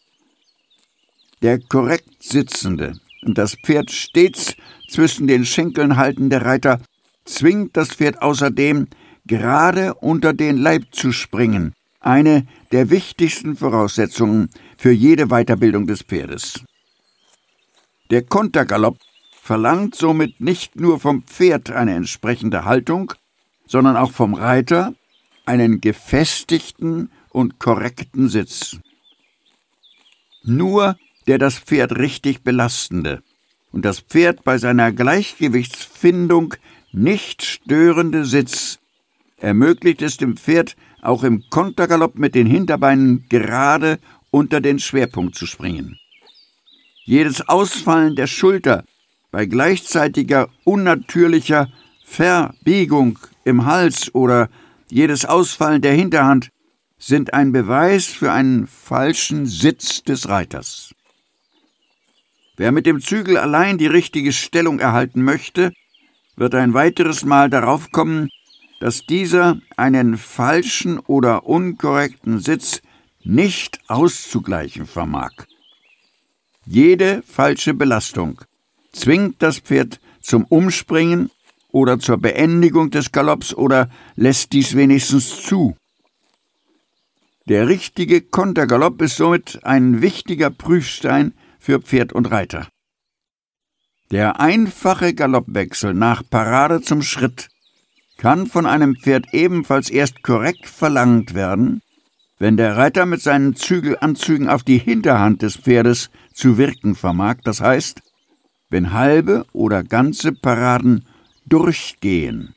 [1.41, 4.57] Der korrekt sitzende und das Pferd stets
[4.89, 6.81] zwischen den Schenkeln haltende Reiter
[7.25, 8.89] zwingt das Pferd außerdem,
[9.25, 11.73] gerade unter den Leib zu springen,
[12.05, 16.61] eine der wichtigsten Voraussetzungen für jede Weiterbildung des Pferdes.
[18.11, 18.99] Der Kontergalopp
[19.41, 23.13] verlangt somit nicht nur vom Pferd eine entsprechende Haltung,
[23.67, 24.95] sondern auch vom Reiter
[25.47, 28.79] einen gefestigten und korrekten Sitz.
[30.43, 33.23] Nur der das Pferd richtig belastende
[33.73, 36.55] und das Pferd bei seiner Gleichgewichtsfindung
[36.93, 38.79] nicht störende Sitz
[39.39, 43.99] ermöglicht es dem Pferd auch im Kontergalopp mit den Hinterbeinen gerade
[44.31, 45.99] unter den Schwerpunkt zu springen.
[47.05, 48.85] Jedes Ausfallen der Schulter
[49.31, 51.69] bei gleichzeitiger unnatürlicher
[52.05, 54.49] Verbiegung im Hals oder
[54.89, 56.51] jedes Ausfallen der Hinterhand
[56.99, 60.95] sind ein Beweis für einen falschen Sitz des Reiters.
[62.57, 65.73] Wer mit dem Zügel allein die richtige Stellung erhalten möchte,
[66.37, 68.31] wird ein weiteres Mal darauf kommen,
[68.85, 72.83] dass dieser einen falschen oder unkorrekten Sitz
[73.23, 75.31] nicht auszugleichen vermag.
[76.67, 78.43] Jede falsche Belastung
[78.93, 81.31] zwingt das Pferd zum Umspringen
[81.69, 85.75] oder zur Beendigung des Galopps oder lässt dies wenigstens zu.
[87.49, 92.69] Der richtige Kontergalopp ist somit ein wichtiger Prüfstein für Pferd und Reiter.
[94.11, 97.49] Der einfache Galoppwechsel nach Parade zum Schritt
[98.17, 101.83] kann von einem Pferd ebenfalls erst korrekt verlangt werden,
[102.39, 107.61] wenn der Reiter mit seinen Zügelanzügen auf die Hinterhand des Pferdes zu wirken vermag, das
[107.61, 108.03] heißt,
[108.71, 111.07] wenn halbe oder ganze Paraden
[111.47, 112.55] durchgehen.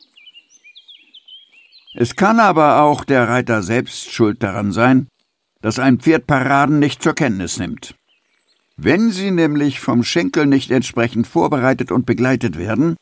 [1.94, 5.08] Es kann aber auch der Reiter selbst schuld daran sein,
[5.62, 7.96] dass ein Pferd Paraden nicht zur Kenntnis nimmt.
[8.78, 12.96] Wenn sie nämlich vom Schenkel nicht entsprechend vorbereitet und begleitet werden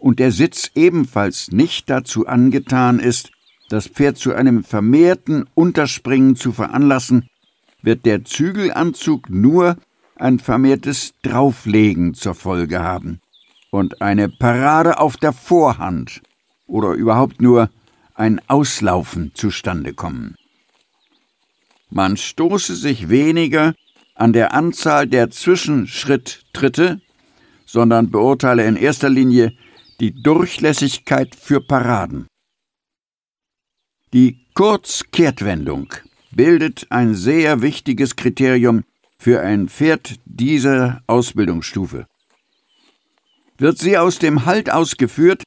[0.00, 3.30] und der Sitz ebenfalls nicht dazu angetan ist,
[3.68, 7.28] das Pferd zu einem vermehrten Unterspringen zu veranlassen,
[7.82, 9.76] wird der Zügelanzug nur
[10.16, 13.20] ein vermehrtes Drauflegen zur Folge haben
[13.70, 16.20] und eine Parade auf der Vorhand
[16.66, 17.70] oder überhaupt nur
[18.14, 20.34] ein Auslaufen zustande kommen.
[21.90, 23.74] Man stoße sich weniger
[24.14, 27.00] an der Anzahl der Zwischenschritttritte,
[27.66, 29.52] sondern beurteile in erster Linie
[30.00, 32.26] die Durchlässigkeit für Paraden.
[34.12, 35.94] Die Kurzkehrtwendung
[36.32, 38.84] bildet ein sehr wichtiges Kriterium
[39.18, 42.06] für ein Pferd dieser Ausbildungsstufe.
[43.58, 45.42] Wird sie aus dem Halt ausgeführt,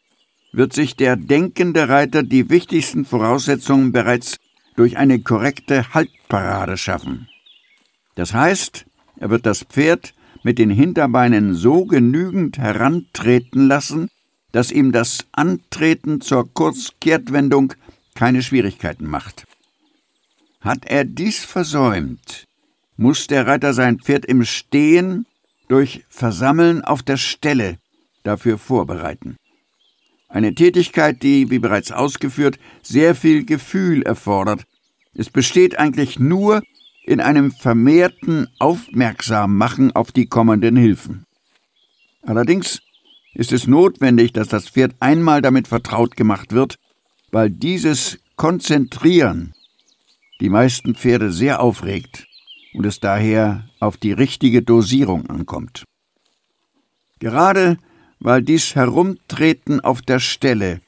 [0.51, 4.37] wird sich der denkende Reiter die wichtigsten Voraussetzungen bereits
[4.75, 7.27] durch eine korrekte Haltparade schaffen.
[8.15, 8.85] Das heißt,
[9.17, 10.13] er wird das Pferd
[10.43, 14.09] mit den Hinterbeinen so genügend herantreten lassen,
[14.53, 17.73] dass ihm das Antreten zur Kurzkehrtwendung
[18.15, 19.45] keine Schwierigkeiten macht.
[20.61, 22.45] Hat er dies versäumt,
[22.95, 25.25] muss der Reiter sein Pferd im Stehen
[25.67, 27.79] durch Versammeln auf der Stelle
[28.21, 29.37] dafür vorbereiten.
[30.29, 34.63] Eine Tätigkeit, die, wie bereits ausgeführt, sehr viel Gefühl erfordert.
[35.15, 36.61] Es besteht eigentlich nur
[37.05, 41.25] in einem vermehrten Aufmerksammachen auf die kommenden Hilfen.
[42.21, 42.82] Allerdings
[43.33, 46.75] ist es notwendig, dass das Pferd einmal damit vertraut gemacht wird,
[47.31, 49.53] weil dieses Konzentrieren
[50.39, 52.27] die meisten Pferde sehr aufregt
[52.73, 55.83] und es daher auf die richtige Dosierung ankommt.
[57.19, 57.77] Gerade
[58.19, 60.79] weil dies Herumtreten auf der Stelle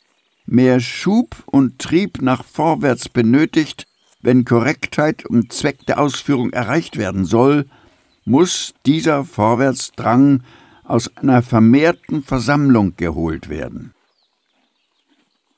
[0.45, 3.85] mehr Schub und Trieb nach vorwärts benötigt,
[4.21, 7.65] wenn Korrektheit und Zweck der Ausführung erreicht werden soll,
[8.23, 10.43] muss dieser Vorwärtsdrang
[10.87, 13.93] aus einer vermehrten Versammlung geholt werden.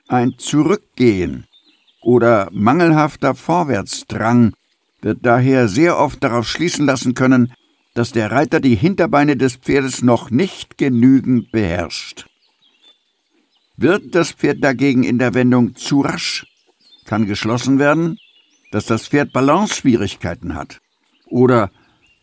[0.08, 1.46] Ein Zurückgehen
[2.02, 4.54] oder mangelhafter Vorwärtsdrang
[5.02, 7.54] wird daher sehr oft darauf schließen lassen können,
[7.94, 12.28] dass der Reiter die Hinterbeine des Pferdes noch nicht genügend beherrscht.
[13.76, 16.48] Wird das Pferd dagegen in der Wendung zu rasch,
[17.06, 18.18] kann geschlossen werden,
[18.72, 20.80] dass das Pferd Balanceschwierigkeiten hat
[21.26, 21.72] oder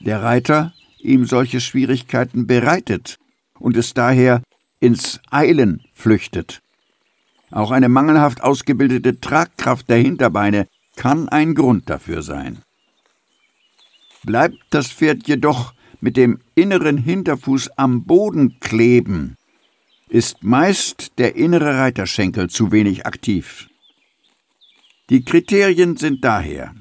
[0.00, 0.72] der Reiter
[1.04, 3.16] ihm solche Schwierigkeiten bereitet
[3.58, 4.42] und es daher
[4.80, 6.60] ins Eilen flüchtet.
[7.50, 12.62] Auch eine mangelhaft ausgebildete Tragkraft der Hinterbeine kann ein Grund dafür sein.
[14.24, 19.36] Bleibt das Pferd jedoch mit dem inneren Hinterfuß am Boden kleben,
[20.08, 23.68] ist meist der innere Reiterschenkel zu wenig aktiv.
[25.10, 26.74] Die Kriterien sind daher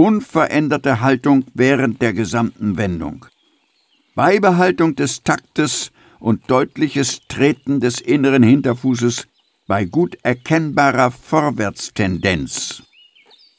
[0.00, 3.26] unveränderte Haltung während der gesamten Wendung,
[4.14, 9.28] Beibehaltung des Taktes und deutliches Treten des inneren Hinterfußes
[9.66, 12.82] bei gut erkennbarer Vorwärtstendenz,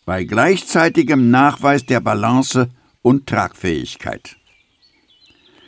[0.06, 2.72] bei gleichzeitigem Nachweis der Balance
[3.04, 4.36] und Tragfähigkeit.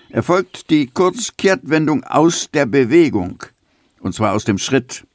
[0.09, 3.43] Erfolgt die Kurzkehrtwendung aus der Bewegung,
[3.99, 5.05] und zwar aus dem Schritt,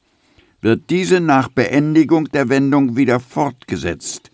[0.61, 4.31] wird diese nach Beendigung der Wendung wieder fortgesetzt.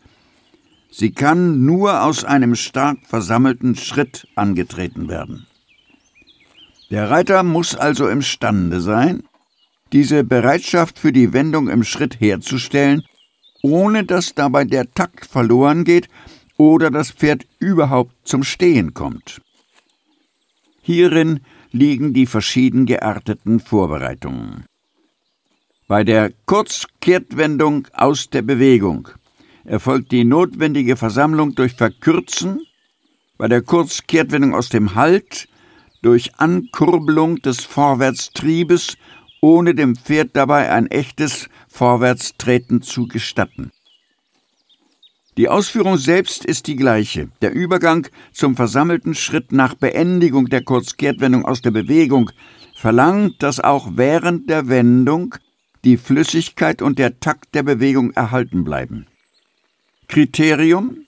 [0.98, 5.46] Sie kann nur aus einem stark versammelten Schritt angetreten werden.
[6.90, 9.24] Der Reiter muss also imstande sein,
[9.92, 13.04] diese Bereitschaft für die Wendung im Schritt herzustellen,
[13.62, 16.08] ohne dass dabei der Takt verloren geht
[16.56, 19.42] oder das Pferd überhaupt zum Stehen kommt.
[20.82, 21.42] Hierin
[21.74, 24.64] liegen die verschieden gearteten Vorbereitungen.
[25.90, 29.10] Bei der Kurzkehrtwendung aus der Bewegung
[29.66, 32.62] erfolgt die notwendige Versammlung durch Verkürzen,
[33.38, 35.48] bei der Kurzkehrtwendung aus dem Halt
[36.02, 38.98] durch Ankurbelung des Vorwärtstriebes,
[39.42, 43.72] ohne dem Pferd dabei ein echtes Vorwärtstreten zu gestatten.
[45.38, 47.30] Die Ausführung selbst ist die gleiche.
[47.42, 52.32] Der Übergang zum versammelten Schritt nach Beendigung der Kurzkehrtwendung aus der Bewegung
[52.74, 55.36] verlangt, dass auch während der Wendung
[55.84, 59.08] die Flüssigkeit und der Takt der Bewegung erhalten bleiben.
[60.08, 61.06] Kriterium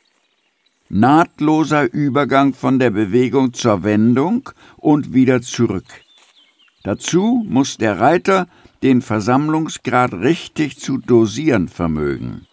[0.89, 5.85] nahtloser Übergang von der Bewegung zur Wendung und wieder zurück.
[6.83, 8.47] Dazu muss der Reiter
[8.83, 12.47] den Versammlungsgrad richtig zu dosieren vermögen.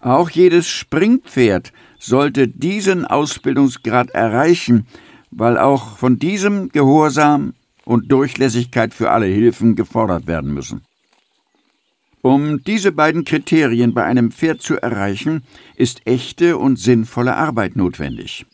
[0.00, 4.86] Auch jedes Springpferd sollte diesen Ausbildungsgrad erreichen,
[5.30, 10.82] weil auch von diesem Gehorsam und Durchlässigkeit für alle Hilfen gefordert werden müssen.
[12.24, 15.42] Um diese beiden Kriterien bei einem Pferd zu erreichen,
[15.76, 18.46] ist echte und sinnvolle Arbeit notwendig.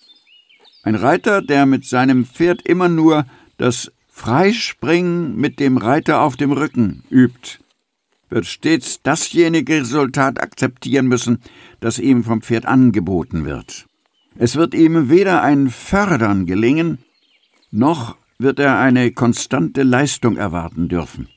[0.82, 3.26] Ein Reiter, der mit seinem Pferd immer nur
[3.58, 7.60] das Freispringen mit dem Reiter auf dem Rücken übt,
[8.28, 11.38] wird stets dasjenige Resultat akzeptieren müssen,
[11.78, 13.86] das ihm vom Pferd angeboten wird.
[14.36, 16.98] Es wird ihm weder ein Fördern gelingen,
[17.70, 21.28] noch wird er eine konstante Leistung erwarten dürfen.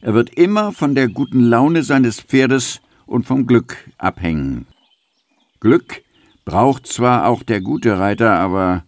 [0.00, 4.66] Er wird immer von der guten Laune seines Pferdes und vom Glück abhängen.
[5.60, 6.02] Glück
[6.44, 8.84] braucht zwar auch der gute Reiter, aber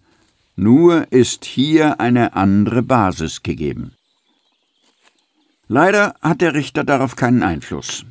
[0.56, 3.92] Nur ist hier eine andere Basis gegeben.
[5.68, 8.04] Leider hat der Richter darauf keinen Einfluss.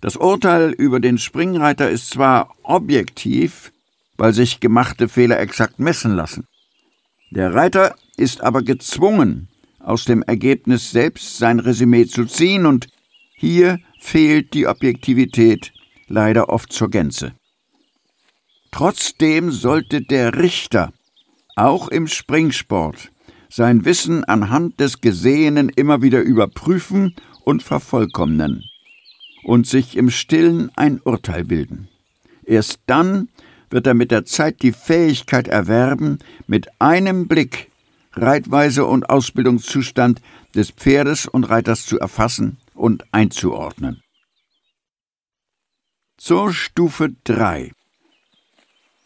[0.00, 3.72] Das Urteil über den Springreiter ist zwar objektiv,
[4.16, 6.46] weil sich gemachte Fehler exakt messen lassen.
[7.30, 9.48] Der Reiter ist aber gezwungen,
[9.78, 12.88] aus dem Ergebnis selbst sein Resümee zu ziehen, und
[13.34, 15.72] hier fehlt die Objektivität
[16.08, 17.32] leider oft zur Gänze.
[18.70, 20.92] Trotzdem sollte der Richter
[21.56, 23.10] auch im Springsport
[23.48, 27.14] sein Wissen anhand des Gesehenen immer wieder überprüfen
[27.44, 28.64] und vervollkommnen
[29.42, 31.88] und sich im stillen ein Urteil bilden.
[32.44, 33.28] Erst dann
[33.70, 37.67] wird er mit der Zeit die Fähigkeit erwerben, mit einem Blick
[38.20, 40.20] Reitweise und Ausbildungszustand
[40.54, 44.02] des Pferdes und Reiters zu erfassen und einzuordnen.
[46.16, 47.72] Zur Stufe 3.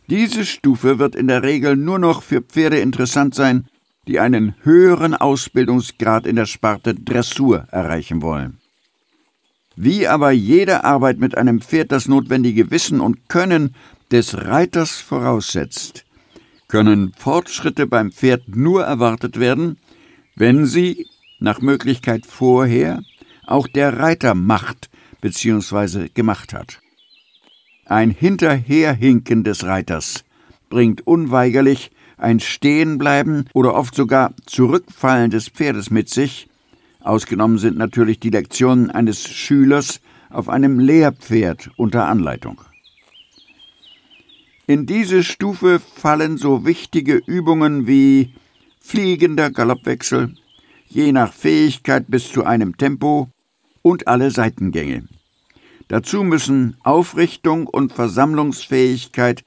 [0.09, 3.67] Diese Stufe wird in der Regel nur noch für Pferde interessant sein,
[4.07, 8.59] die einen höheren Ausbildungsgrad in der Sparte Dressur erreichen wollen.
[9.77, 13.75] Wie aber jede Arbeit mit einem Pferd das notwendige Wissen und Können
[14.11, 16.05] des Reiters voraussetzt,
[16.73, 19.77] können Fortschritte beim Pferd nur erwartet werden,
[20.37, 21.07] wenn sie,
[21.39, 23.03] nach Möglichkeit vorher,
[23.47, 24.89] auch der Reiter macht
[25.21, 26.09] bzw.
[26.09, 26.81] gemacht hat.
[27.85, 30.25] Ein Hinterherhinken des Reiters
[30.71, 36.49] bringt unweigerlich ein Stehenbleiben oder oft sogar Zurückfallen des Pferdes mit sich,
[37.01, 40.01] ausgenommen sind natürlich die Lektionen eines Schülers
[40.31, 42.63] auf einem Lehrpferd unter Anleitung.
[44.67, 48.33] In diese Stufe fallen so wichtige Übungen wie
[48.81, 50.35] fliegender Galoppwechsel,
[50.89, 53.29] je nach Fähigkeit bis zu einem Tempo
[53.83, 55.09] und alle Seitengänge.
[55.89, 59.43] Dazu müssen Aufrichtung und Versammlungsfähigkeit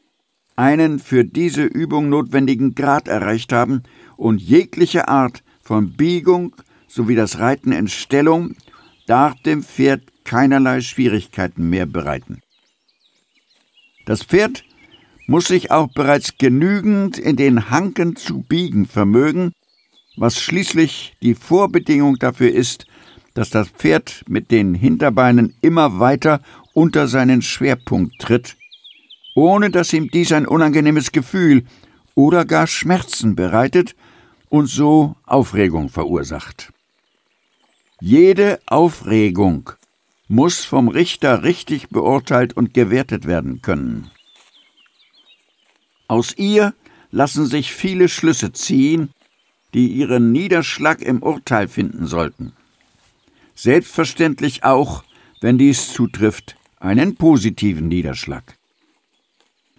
[0.57, 3.83] einen für diese Übung notwendigen Grad erreicht haben
[4.17, 6.55] und jegliche Art von Biegung
[6.87, 8.55] sowie das Reiten in Stellung
[9.07, 12.41] darf dem Pferd keinerlei Schwierigkeiten mehr bereiten.
[14.05, 14.64] Das Pferd
[15.27, 19.51] muss sich auch bereits genügend in den Hanken zu biegen vermögen,
[20.17, 22.85] was schließlich die Vorbedingung dafür ist,
[23.33, 26.41] dass das Pferd mit den Hinterbeinen immer weiter
[26.73, 28.55] unter seinen Schwerpunkt tritt
[29.35, 31.65] ohne dass ihm dies ein unangenehmes Gefühl
[32.15, 33.95] oder gar Schmerzen bereitet
[34.49, 36.71] und so Aufregung verursacht.
[37.99, 39.69] Jede Aufregung
[40.27, 44.09] muss vom Richter richtig beurteilt und gewertet werden können.
[46.07, 46.73] Aus ihr
[47.11, 49.09] lassen sich viele Schlüsse ziehen,
[49.73, 52.53] die ihren Niederschlag im Urteil finden sollten.
[53.55, 55.03] Selbstverständlich auch,
[55.41, 58.57] wenn dies zutrifft, einen positiven Niederschlag.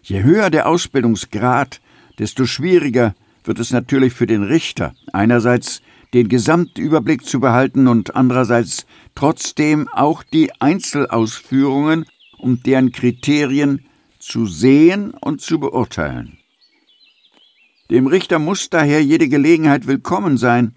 [0.03, 1.81] Je höher der Ausbildungsgrad,
[2.19, 3.15] desto schwieriger
[3.45, 5.83] wird es natürlich für den Richter, einerseits
[6.15, 12.07] den Gesamtüberblick zu behalten und andererseits trotzdem auch die Einzelausführungen
[12.39, 13.85] und deren Kriterien
[14.27, 16.39] zu sehen und zu beurteilen.
[17.91, 20.75] Dem Richter muss daher jede Gelegenheit willkommen sein,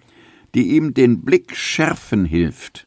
[0.54, 2.86] die ihm den Blick schärfen hilft.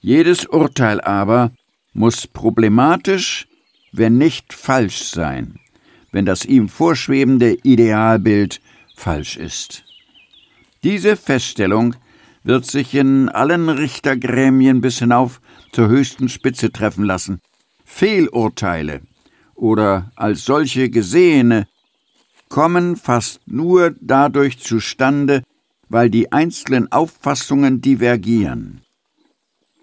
[0.00, 1.52] Jedes Urteil aber
[1.92, 3.46] muss problematisch,
[3.92, 5.58] wenn nicht falsch sein
[6.12, 8.60] wenn das ihm vorschwebende Idealbild
[8.94, 9.82] falsch ist.
[10.84, 11.96] Diese Feststellung
[12.44, 15.40] wird sich in allen Richtergremien bis hinauf
[15.72, 17.40] zur höchsten Spitze treffen lassen.
[17.84, 19.00] Fehlurteile
[19.54, 21.66] oder als solche gesehene
[22.48, 25.42] kommen fast nur dadurch zustande,
[25.88, 28.82] weil die einzelnen Auffassungen divergieren.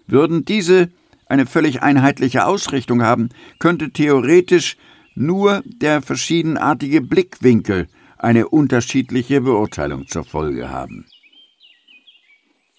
[0.06, 0.90] Würden diese
[1.26, 4.76] eine völlig einheitliche Ausrichtung haben, könnte theoretisch
[5.14, 11.06] nur der verschiedenartige Blickwinkel eine unterschiedliche Beurteilung zur Folge haben.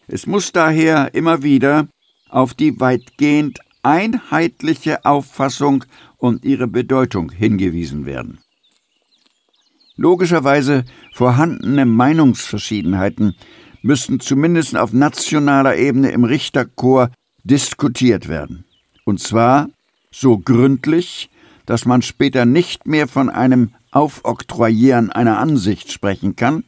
[0.07, 1.87] Es muss daher immer wieder
[2.29, 5.85] auf die weitgehend einheitliche Auffassung
[6.21, 8.37] und ihre Bedeutung hingewiesen werden.
[9.97, 13.35] Logischerweise vorhandene Meinungsverschiedenheiten
[13.81, 17.09] müssten zumindest auf nationaler Ebene im Richterchor
[17.43, 18.65] diskutiert werden.
[19.03, 19.69] Und zwar
[20.11, 21.29] so gründlich,
[21.65, 26.63] dass man später nicht mehr von einem Aufoktroyieren einer Ansicht sprechen kann,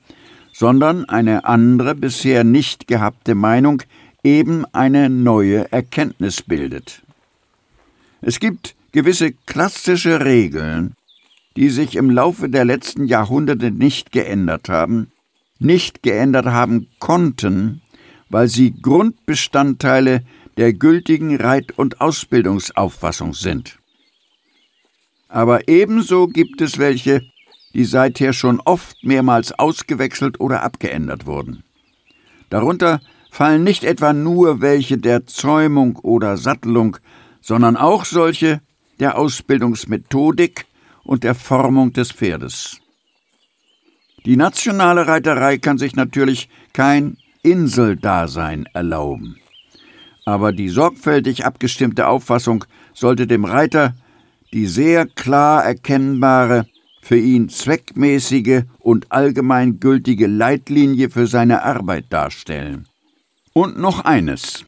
[0.51, 3.83] sondern eine andere, bisher nicht gehabte Meinung
[4.23, 7.03] eben eine neue Erkenntnis bildet.
[8.21, 10.93] Es gibt gewisse klassische Regeln,
[11.57, 15.11] die sich im Laufe der letzten Jahrhunderte nicht geändert haben,
[15.59, 17.81] nicht geändert haben konnten,
[18.29, 20.23] weil sie Grundbestandteile
[20.55, 23.77] der gültigen Reit- und Ausbildungsauffassung sind
[25.33, 27.23] aber ebenso gibt es welche,
[27.73, 31.63] die seither schon oft mehrmals ausgewechselt oder abgeändert wurden.
[32.51, 36.97] Darunter fallen nicht etwa nur welche der Zäumung oder Sattelung,
[37.41, 38.61] sondern auch solche
[39.03, 40.65] der Ausbildungsmethodik
[41.03, 42.79] und der Formung des Pferdes.
[44.25, 49.37] Die nationale Reiterei kann sich natürlich kein Inseldasein erlauben.
[50.25, 53.93] Aber die sorgfältig abgestimmte Auffassung sollte dem Reiter
[54.53, 56.67] die sehr klar erkennbare,
[57.01, 62.87] für ihn zweckmäßige und allgemeingültige Leitlinie für seine Arbeit darstellen.
[63.51, 64.63] Und noch eines.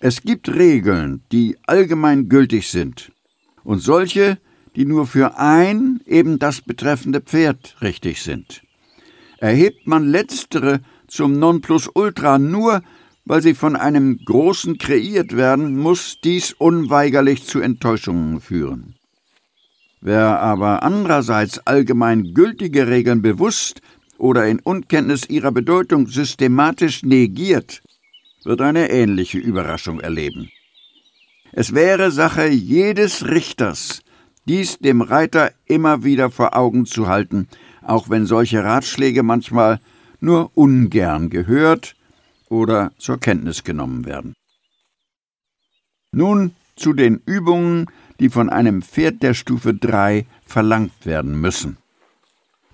[0.00, 3.11] Es gibt Regeln, die allgemeingültig sind,
[3.64, 4.38] und solche,
[4.76, 8.62] die nur für ein, eben das betreffende Pferd richtig sind.
[9.38, 12.82] Erhebt man letztere zum Nonplusultra nur,
[13.24, 18.94] weil sie von einem Großen kreiert werden, muss dies unweigerlich zu Enttäuschungen führen.
[20.00, 23.80] Wer aber andererseits allgemein gültige Regeln bewusst
[24.18, 27.82] oder in Unkenntnis ihrer Bedeutung systematisch negiert,
[28.44, 30.50] wird eine ähnliche Überraschung erleben.
[31.52, 34.00] Es wäre Sache jedes Richters,
[34.46, 37.46] dies dem Reiter immer wieder vor Augen zu halten,
[37.82, 39.78] auch wenn solche Ratschläge manchmal
[40.18, 41.94] nur ungern gehört
[42.48, 44.34] oder zur Kenntnis genommen werden.
[46.12, 47.86] Nun zu den Übungen,
[48.18, 51.76] die von einem Pferd der Stufe 3 verlangt werden müssen.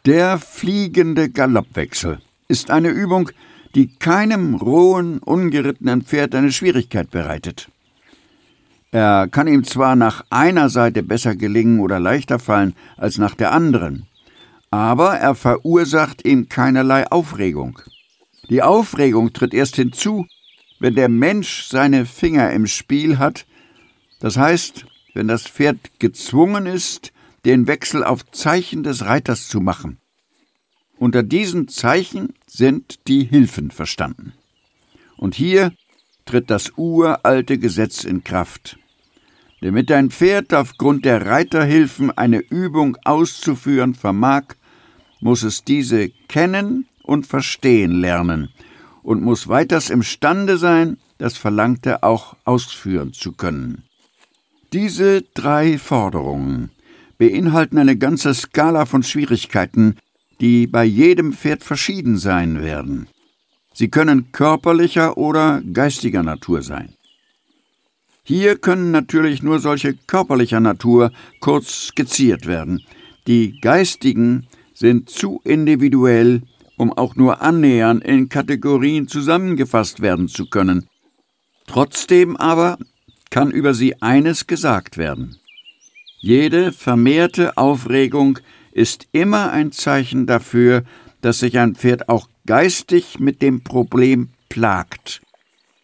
[0.07, 3.31] Der fliegende Galoppwechsel ist eine Übung,
[3.75, 7.69] die keinem rohen, ungerittenen Pferd eine Schwierigkeit bereitet.
[8.91, 13.53] Er kann ihm zwar nach einer Seite besser gelingen oder leichter fallen als nach der
[13.53, 14.07] anderen,
[14.71, 17.81] aber er verursacht ihm keinerlei Aufregung.
[18.49, 20.27] Die Aufregung tritt erst hinzu,
[20.81, 23.47] wenn der Mensch seine Finger im Spiel hat,
[24.21, 27.13] das heißt, wenn das Pferd gezwungen ist,
[27.45, 29.99] den Wechsel auf Zeichen des Reiters zu machen.
[30.97, 34.33] Unter diesen Zeichen sind die Hilfen verstanden.
[35.17, 35.73] Und hier
[36.29, 38.79] tritt das uralte Gesetz in Kraft.
[39.63, 44.43] Damit ein Pferd aufgrund der Reiterhilfen eine Übung auszuführen vermag,
[45.21, 48.51] muss es diese kennen und verstehen lernen
[49.03, 53.85] und muss weiters imstande sein, das Verlangte auch ausführen zu können.
[54.75, 56.71] Diese drei Forderungen
[57.17, 59.97] beinhalten eine ganze Skala von Schwierigkeiten,
[60.43, 63.09] die bei jedem Pferd verschieden sein werden.
[63.79, 66.95] Sie können körperlicher oder geistiger Natur sein.
[68.25, 72.83] Hier können natürlich nur solche körperlicher Natur kurz skizziert werden.
[73.29, 76.43] Die geistigen sind zu individuell
[76.77, 80.89] um auch nur annähernd in Kategorien zusammengefasst werden zu können.
[81.69, 82.79] Trotzdem aber
[83.31, 85.37] kann über sie eines gesagt werden.
[86.21, 88.41] Jede vermehrte Aufregung
[88.73, 90.85] ist immer ein Zeichen dafür,
[91.21, 95.21] dass sich ein Pferd auch geistig mit dem Problem plagt.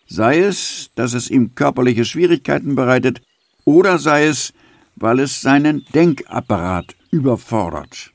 [0.07, 3.21] Sei es, dass es ihm körperliche Schwierigkeiten bereitet,
[3.67, 4.55] oder sei es,
[4.97, 8.13] weil es seinen Denkapparat überfordert.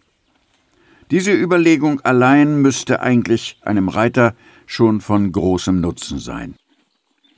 [1.12, 4.36] Diese Überlegung allein müsste eigentlich einem Reiter
[4.66, 6.56] schon von großem Nutzen sein.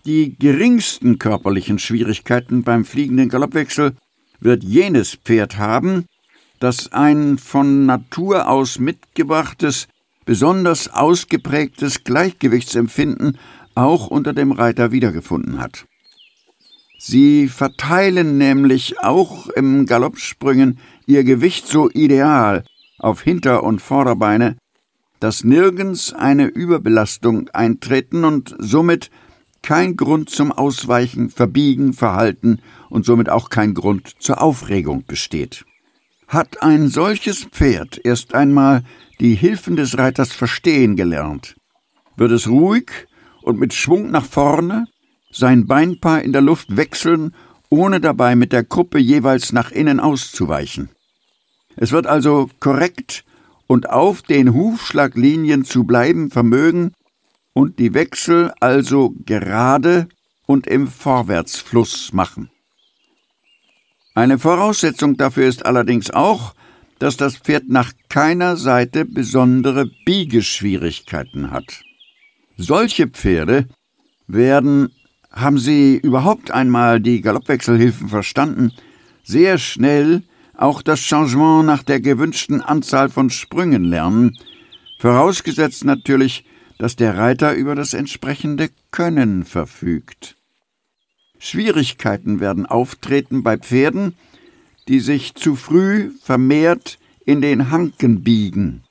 [0.06, 3.98] Die geringsten körperlichen Schwierigkeiten beim fliegenden Galoppwechsel
[4.40, 6.06] wird jenes Pferd haben,
[6.60, 9.90] das ein von Natur aus mitgebrachtes,
[10.26, 13.38] besonders ausgeprägtes Gleichgewichtsempfinden
[13.76, 15.86] auch unter dem Reiter wiedergefunden hat.
[16.98, 22.64] Sie verteilen nämlich auch im Galoppsprüngen ihr Gewicht so ideal,
[23.00, 24.58] auf Hinter- und Vorderbeine,
[25.20, 29.10] dass nirgends eine Überbelastung eintreten und somit
[29.62, 32.60] kein Grund zum Ausweichen, Verbiegen, Verhalten
[32.90, 35.66] und somit auch kein Grund zur Aufregung besteht.
[36.28, 38.84] Hat ein solches Pferd erst einmal
[39.22, 41.56] die Hilfen des Reiters verstehen gelernt,
[42.18, 42.92] wird es ruhig
[43.44, 44.88] und mit Schwung nach vorne
[45.32, 47.36] sein Beinpaar in der Luft wechseln,
[47.70, 50.90] ohne dabei mit der Gruppe jeweils nach innen auszuweichen.
[51.76, 53.24] Es wird also korrekt
[53.68, 56.92] und auf den Hufschlaglinien zu bleiben vermögen
[57.54, 60.10] und die Wechsel also gerade
[60.48, 62.50] und im Vorwärtsfluss machen.
[64.16, 66.56] Eine Voraussetzung dafür ist allerdings auch,
[67.02, 71.82] dass das Pferd nach keiner Seite besondere Biegeschwierigkeiten hat.
[72.58, 73.68] Solche Pferde
[74.28, 74.94] werden,
[75.32, 78.72] haben sie überhaupt einmal die Galoppwechselhilfen verstanden,
[79.24, 80.22] sehr schnell
[80.56, 84.38] auch das Changement nach der gewünschten Anzahl von Sprüngen lernen,
[85.00, 86.46] vorausgesetzt natürlich,
[86.78, 90.36] dass der Reiter über das entsprechende Können verfügt.
[91.40, 94.14] Schwierigkeiten werden auftreten bei Pferden,
[94.92, 98.84] die sich zu früh vermehrt in den Hanken biegen,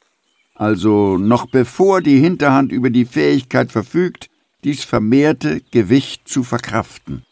[0.55, 4.31] also noch bevor die Hinterhand über die Fähigkeit verfügt,
[4.65, 7.27] dies vermehrte Gewicht zu verkraften.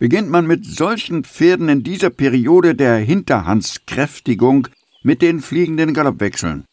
[0.00, 4.66] Beginnt man mit solchen Pferden in dieser Periode der Hinterhandskräftigung
[5.04, 6.64] mit den fliegenden Galoppwechseln,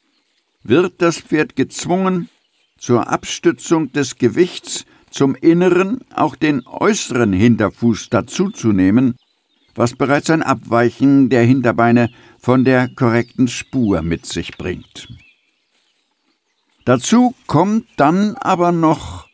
[0.64, 2.28] wird das Pferd gezwungen,
[2.80, 9.16] zur Abstützung des Gewichts zum inneren, auch den äußeren Hinterfuß dazuzunehmen,
[9.76, 12.10] was bereits ein Abweichen der Hinterbeine
[12.40, 15.08] von der korrekten Spur mit sich bringt.
[16.86, 19.28] Dazu kommt dann aber noch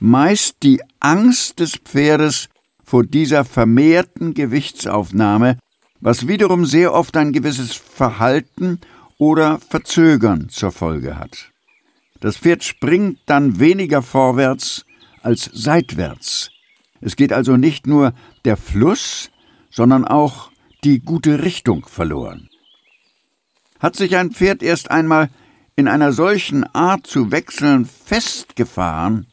[0.00, 2.48] meist die Angst des Pferdes
[2.84, 5.58] vor dieser vermehrten Gewichtsaufnahme,
[6.00, 8.80] was wiederum sehr oft ein gewisses Verhalten
[9.18, 11.50] oder Verzögern zur Folge hat.
[12.20, 14.84] Das Pferd springt dann weniger vorwärts
[15.22, 16.50] als seitwärts.
[17.00, 18.12] Es geht also nicht nur
[18.44, 19.30] der Fluss,
[19.78, 20.50] sondern auch
[20.82, 22.48] die gute Richtung verloren.
[23.78, 25.30] Hat sich ein Pferd erst einmal
[25.76, 29.28] in einer solchen Art zu wechseln festgefahren,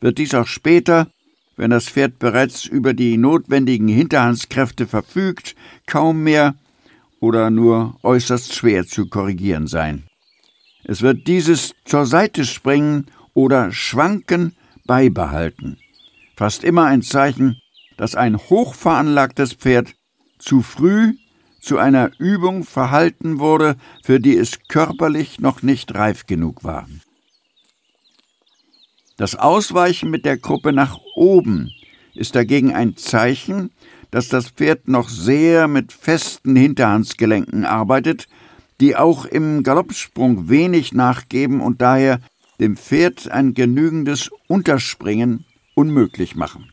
[0.00, 1.08] wird dies auch später,
[1.56, 5.56] wenn das Pferd bereits über die notwendigen Hinterhandskräfte verfügt,
[5.88, 6.54] kaum mehr
[7.18, 10.04] oder nur äußerst schwer zu korrigieren sein.
[10.84, 14.54] Es wird dieses zur Seite springen oder schwanken
[14.86, 15.76] beibehalten.
[16.36, 17.60] Fast immer ein Zeichen,
[17.98, 19.94] dass ein hochveranlagtes Pferd
[20.38, 21.14] zu früh
[21.60, 26.88] zu einer Übung verhalten wurde, für die es körperlich noch nicht reif genug war.
[29.16, 31.72] Das Ausweichen mit der Gruppe nach oben
[32.14, 33.70] ist dagegen ein Zeichen,
[34.12, 38.28] dass das Pferd noch sehr mit festen Hinterhandsgelenken arbeitet,
[38.80, 42.20] die auch im Galoppsprung wenig nachgeben und daher
[42.60, 45.44] dem Pferd ein genügendes Unterspringen
[45.74, 46.72] unmöglich machen.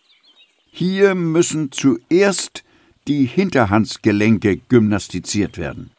[0.77, 2.65] Hier müssen zuerst
[3.07, 5.91] die Hinterhandsgelenke gymnastiziert werden.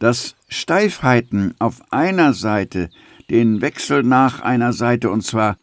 [0.00, 2.90] Dass Steifheiten auf einer Seite
[3.30, 5.56] den Wechsel nach einer Seite und zwar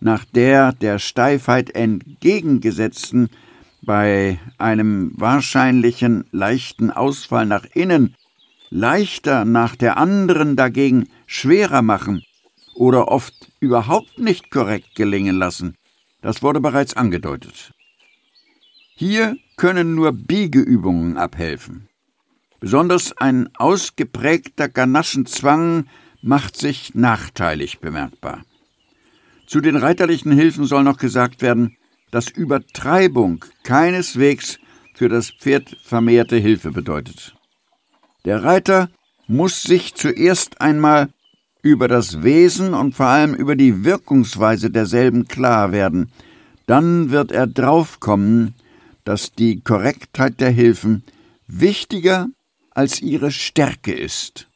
[0.00, 3.28] nach der der Steifheit entgegengesetzten
[3.82, 8.14] bei einem wahrscheinlichen leichten Ausfall nach innen
[8.70, 12.24] leichter nach der anderen dagegen schwerer machen
[12.74, 15.76] oder oft überhaupt nicht korrekt gelingen lassen,
[16.22, 17.72] das wurde bereits angedeutet.
[18.94, 21.88] Hier können nur Biegeübungen abhelfen.
[22.60, 25.86] Besonders ein ausgeprägter Ganaschenzwang
[26.20, 28.44] macht sich nachteilig bemerkbar.
[29.46, 31.76] Zu den reiterlichen Hilfen soll noch gesagt werden,
[32.10, 34.58] dass Übertreibung keineswegs
[34.94, 37.34] für das Pferd vermehrte Hilfe bedeutet.
[38.26, 38.90] Der Reiter
[39.26, 41.08] muss sich zuerst einmal
[41.62, 46.10] über das Wesen und vor allem über die Wirkungsweise derselben klar werden,
[46.66, 48.54] dann wird er draufkommen,
[49.04, 51.02] dass die Korrektheit der Hilfen
[51.46, 52.28] wichtiger
[52.70, 54.48] als ihre Stärke ist.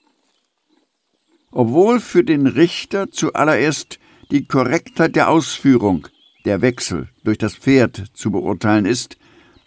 [1.51, 3.99] Obwohl für den Richter zuallererst
[4.31, 6.09] die Korrektheit der Ausführung,
[6.45, 9.17] der Wechsel durch das Pferd zu beurteilen ist,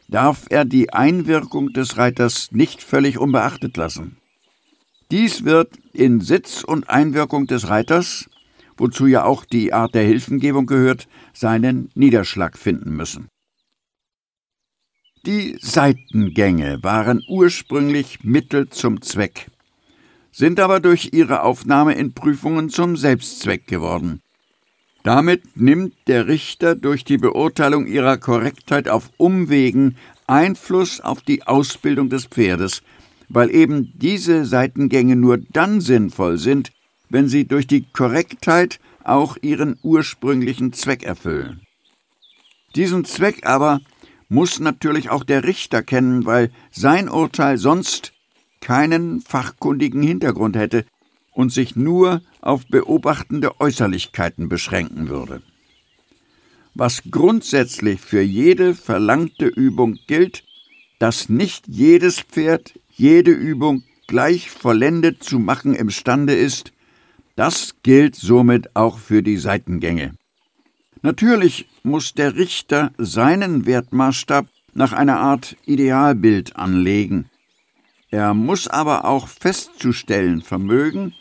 [0.07, 4.16] darf er die Einwirkung des Reiters nicht völlig unbeachtet lassen.
[5.09, 8.29] Dies wird in Sitz und Einwirkung des Reiters,
[8.75, 13.29] wozu ja auch die Art der Hilfengebung gehört, seinen Niederschlag finden müssen.
[15.25, 19.47] Die Seitengänge waren ursprünglich Mittel zum Zweck,
[20.31, 24.21] sind aber durch ihre Aufnahme in Prüfungen zum Selbstzweck geworden.
[25.03, 29.95] Damit nimmt der Richter durch die Beurteilung ihrer Korrektheit auf Umwegen
[30.27, 32.83] Einfluss auf die Ausbildung des Pferdes,
[33.29, 36.71] weil eben diese Seitengänge nur dann sinnvoll sind,
[37.09, 41.61] wenn sie durch die Korrektheit auch ihren ursprünglichen Zweck erfüllen.
[42.75, 43.81] Diesen Zweck aber
[44.29, 48.13] muss natürlich auch der Richter kennen, weil sein Urteil sonst
[48.59, 50.85] keinen fachkundigen Hintergrund hätte
[51.31, 55.41] und sich nur auf beobachtende Äußerlichkeiten beschränken würde.
[56.73, 60.43] Was grundsätzlich für jede verlangte Übung gilt,
[60.99, 66.73] dass nicht jedes Pferd jede Übung gleich vollendet zu machen imstande ist,
[67.35, 70.15] das gilt somit auch für die Seitengänge.
[71.03, 77.29] Natürlich muss der Richter seinen Wertmaßstab nach einer Art Idealbild anlegen.
[78.09, 81.13] Er muss aber auch festzustellen vermögen,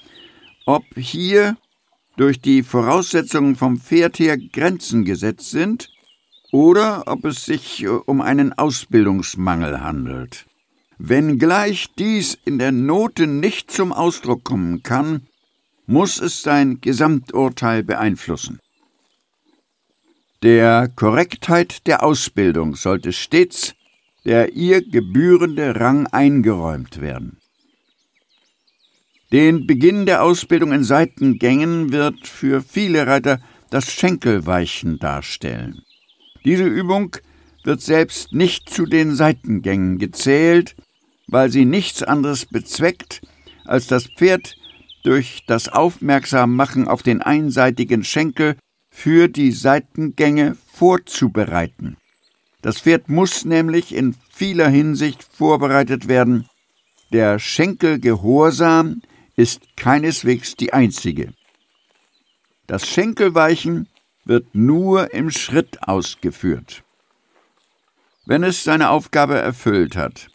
[0.65, 1.57] ob hier
[2.17, 5.91] durch die Voraussetzungen vom Pferd her Grenzen gesetzt sind
[6.53, 10.47] oder ob es sich äh, um einen Ausbildungsmangel handelt.
[10.99, 15.27] Wenngleich dies in der Note nicht zum Ausdruck kommen kann,
[15.87, 18.61] muss es sein Gesamturteil beeinflussen.
[20.43, 23.75] Der Korrektheit der Ausbildung sollte stets
[24.27, 27.39] der ihr gebührende Rang eingeräumt werden.
[29.33, 33.41] Den Beginn der Ausbildung in Seitengängen wird für viele Reiter
[33.71, 35.83] das Schenkelweichen darstellen.
[36.45, 37.17] Diese Übung
[37.63, 40.75] wird selbst nicht zu den Seitengängen gezählt,
[41.27, 43.23] weil sie nichts anderes bezweckt,
[43.65, 44.57] als das Pferd
[45.03, 48.57] durch das Aufmerksammachen auf den einseitigen Schenkel
[48.91, 51.97] für die Seitengänge vorzubereiten.
[52.63, 56.49] Das Pferd muss nämlich in vieler Hinsicht vorbereitet werden.
[57.13, 59.03] Der Schenkelgehorsam
[59.37, 61.33] ist keineswegs die einzige.
[62.67, 63.89] Das Schenkelweichen
[64.25, 66.83] wird nur im Schritt ausgeführt.
[68.25, 70.29] Wenn es seine Aufgabe erfüllt hat,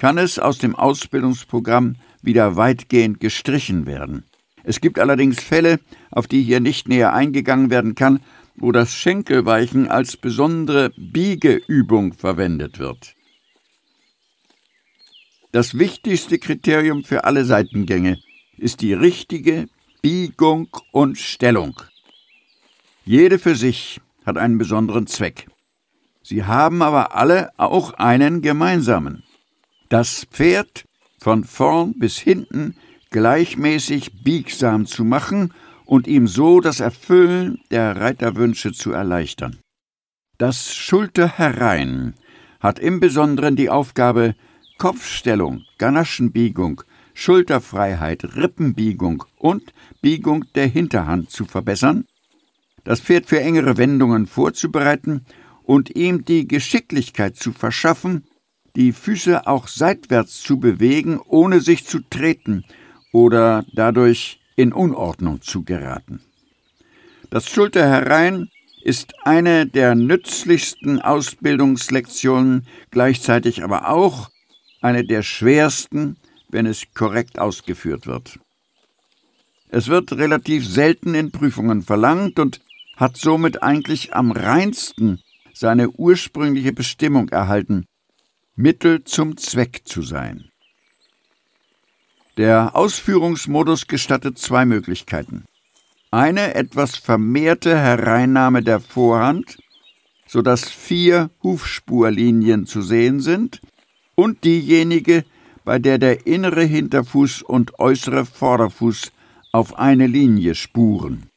[0.00, 4.24] kann es aus dem Ausbildungsprogramm wieder weitgehend gestrichen werden.
[4.64, 5.78] Es gibt allerdings Fälle,
[6.10, 8.20] auf die hier nicht näher eingegangen werden kann,
[8.56, 13.14] wo das Schenkelweichen als besondere Biegeübung verwendet wird.
[15.52, 18.18] Das wichtigste Kriterium für alle Seitengänge
[18.56, 19.68] ist die richtige
[20.00, 21.78] Biegung und Stellung.
[23.04, 25.48] Jede für sich hat einen besonderen Zweck.
[26.22, 29.24] Sie haben aber alle auch einen gemeinsamen.
[29.90, 30.84] Das Pferd
[31.18, 32.76] von vorn bis hinten
[33.10, 35.52] gleichmäßig biegsam zu machen
[35.84, 39.58] und ihm so das Erfüllen der Reiterwünsche zu erleichtern.
[40.38, 42.14] Das Schulter herein
[42.60, 44.36] hat im Besonderen die Aufgabe,
[44.78, 46.82] Kopfstellung, Ganaschenbiegung,
[47.12, 52.04] Schulterfreiheit, Rippenbiegung und Biegung der Hinterhand zu verbessern,
[52.84, 55.26] das Pferd für engere Wendungen vorzubereiten
[55.64, 58.24] und ihm die Geschicklichkeit zu verschaffen,
[58.76, 62.64] die Füße auch seitwärts zu bewegen, ohne sich zu treten
[63.12, 66.20] oder dadurch in Unordnung zu geraten.
[67.30, 68.48] Das Schulter herein
[68.82, 74.30] ist eine der nützlichsten Ausbildungslektionen, gleichzeitig aber auch
[74.80, 76.16] eine der schwersten,
[76.48, 78.38] wenn es korrekt ausgeführt wird.
[79.68, 82.60] Es wird relativ selten in Prüfungen verlangt und
[82.96, 85.20] hat somit eigentlich am reinsten
[85.54, 87.86] seine ursprüngliche Bestimmung erhalten,
[88.60, 90.50] Mittel zum Zweck zu sein.
[92.36, 95.44] Der Ausführungsmodus gestattet zwei Möglichkeiten.
[96.10, 99.56] Eine etwas vermehrte Hereinnahme der Vorhand,
[100.26, 103.60] sodass vier Hufspurlinien zu sehen sind,
[104.14, 105.24] und diejenige,
[105.64, 109.10] bei der der innere Hinterfuß und äußere Vorderfuß
[109.52, 111.30] auf eine Linie spuren.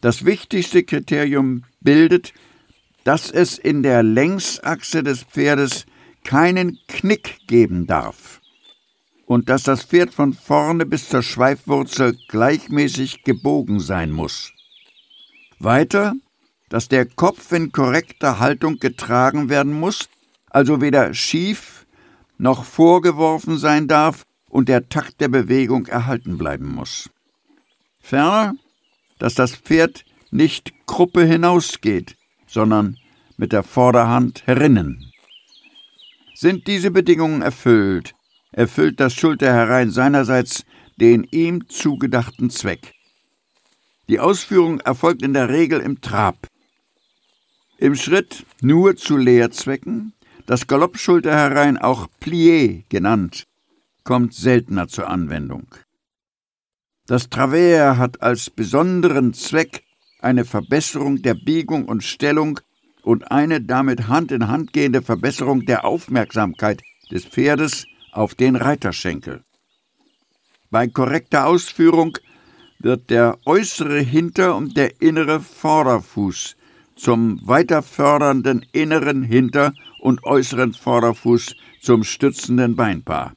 [0.00, 2.34] Das wichtigste Kriterium bildet,
[3.04, 5.86] dass es in der Längsachse des Pferdes
[6.24, 8.40] keinen Knick geben darf
[9.26, 14.52] und dass das Pferd von vorne bis zur Schweifwurzel gleichmäßig gebogen sein muss.
[15.58, 16.14] Weiter,
[16.68, 20.08] dass der Kopf in korrekter Haltung getragen werden muss,
[20.50, 21.86] also weder schief
[22.38, 27.08] noch vorgeworfen sein darf und der Takt der Bewegung erhalten bleiben muss.
[28.00, 28.54] Ferner,
[29.18, 32.16] dass das Pferd nicht Gruppe hinausgeht,
[32.46, 32.98] sondern
[33.36, 35.11] mit der Vorderhand herinnen.
[36.42, 38.16] Sind diese Bedingungen erfüllt,
[38.50, 40.64] erfüllt das Schulter herein seinerseits
[40.96, 42.94] den ihm zugedachten Zweck.
[44.08, 46.48] Die Ausführung erfolgt in der Regel im Trab.
[47.78, 50.14] Im Schritt nur zu Leerzwecken,
[50.44, 53.44] das Galoppschulter herein auch Plié genannt,
[54.02, 55.72] kommt seltener zur Anwendung.
[57.06, 59.84] Das Travers hat als besonderen Zweck
[60.18, 62.58] eine Verbesserung der Biegung und Stellung
[63.02, 69.42] und eine damit Hand in Hand gehende Verbesserung der Aufmerksamkeit des Pferdes auf den Reiterschenkel.
[70.70, 72.16] Bei korrekter Ausführung
[72.78, 76.56] wird der äußere Hinter- und der innere Vorderfuß
[76.96, 83.34] zum weiterfördernden inneren Hinter- und äußeren Vorderfuß zum stützenden Beinpaar.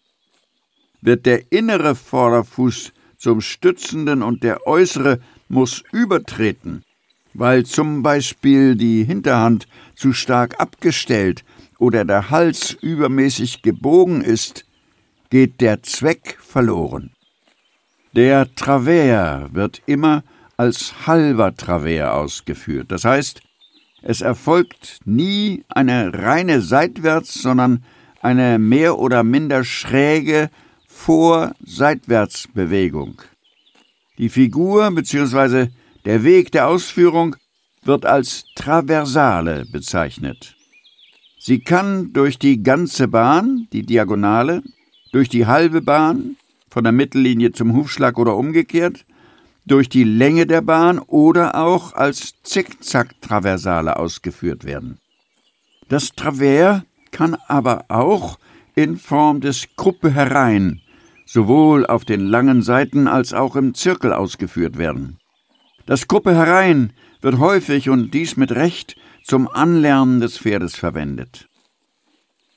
[1.01, 6.84] Wird der innere Vorderfuß zum stützenden und der äußere muss übertreten,
[7.38, 11.43] weil zum Beispiel die Hinterhand zu stark abgestellt
[11.77, 14.63] oder der Hals übermäßig gebogen ist,
[15.29, 17.11] geht der Zweck verloren.
[18.15, 20.23] Der Travers wird immer
[20.55, 22.89] als halber Travers ausgeführt.
[22.89, 23.41] Das heißt,
[24.01, 27.83] es erfolgt nie eine reine Seitwärts, sondern
[28.21, 30.49] eine mehr oder minder schräge
[30.88, 33.21] Vor-Seitwärts-Bewegung.
[34.17, 35.67] Die Figur bzw.
[36.06, 37.36] der Weg der Ausführung
[37.84, 40.56] wird als Traversale bezeichnet.
[41.39, 44.64] Sie kann durch die ganze Bahn, die Diagonale,
[45.12, 46.38] durch die halbe Bahn,
[46.70, 49.06] von der Mittellinie zum Hufschlag oder umgekehrt,
[49.66, 54.99] durch die Länge der Bahn oder auch als Zickzack-Traversale ausgeführt werden.
[55.88, 56.82] Das Travers
[57.12, 58.38] kann aber auch
[58.76, 60.82] in Form des Gruppe herein
[61.26, 65.18] sowohl auf den langen Seiten als auch im Zirkel ausgeführt werden.
[65.86, 71.47] Das Gruppe herein wird häufig und dies mit Recht zum Anlernen des Pferdes verwendet.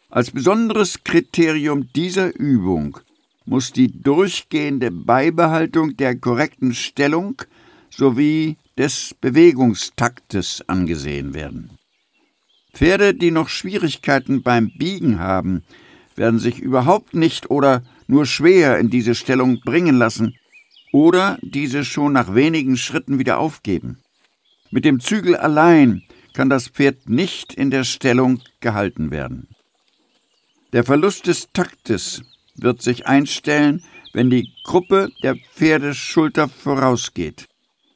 [0.08, 2.98] Als besonderes Kriterium dieser Übung
[3.44, 7.42] muss die durchgehende Beibehaltung der korrekten Stellung
[7.90, 11.70] sowie des Bewegungstaktes angesehen werden.
[12.72, 15.64] Pferde, die noch Schwierigkeiten beim Biegen haben,
[16.16, 20.34] werden sich überhaupt nicht oder nur schwer in diese Stellung bringen lassen
[20.92, 23.98] oder diese schon nach wenigen Schritten wieder aufgeben.
[24.70, 26.02] Mit dem Zügel allein
[26.34, 29.48] kann das Pferd nicht in der Stellung gehalten werden.
[30.72, 32.22] Der Verlust des Taktes
[32.54, 33.82] wird sich einstellen,
[34.12, 37.46] wenn die Gruppe der Pferdeschulter vorausgeht.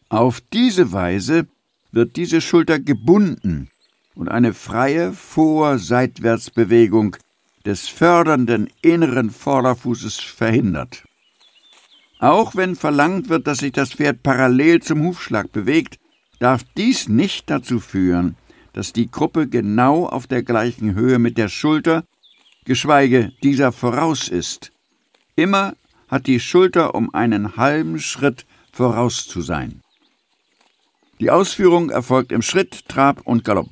[0.09, 1.47] Auf diese Weise
[1.91, 3.69] wird diese Schulter gebunden
[4.15, 7.17] und eine freie Vor-Seitwärtsbewegung
[7.65, 11.05] des fördernden inneren Vorderfußes verhindert.
[12.23, 15.99] Auch wenn verlangt wird, dass sich das Pferd parallel zum Hufschlag bewegt,
[16.39, 18.37] darf dies nicht dazu führen,
[18.75, 22.05] dass die Gruppe genau auf der gleichen Höhe mit der Schulter,
[22.65, 24.71] geschweige dieser voraus ist.
[25.35, 25.75] Immer
[26.07, 29.83] hat die Schulter um einen halben Schritt voraus zu sein.
[31.19, 33.71] Die Ausführung erfolgt im Schritt, Trab und Galopp.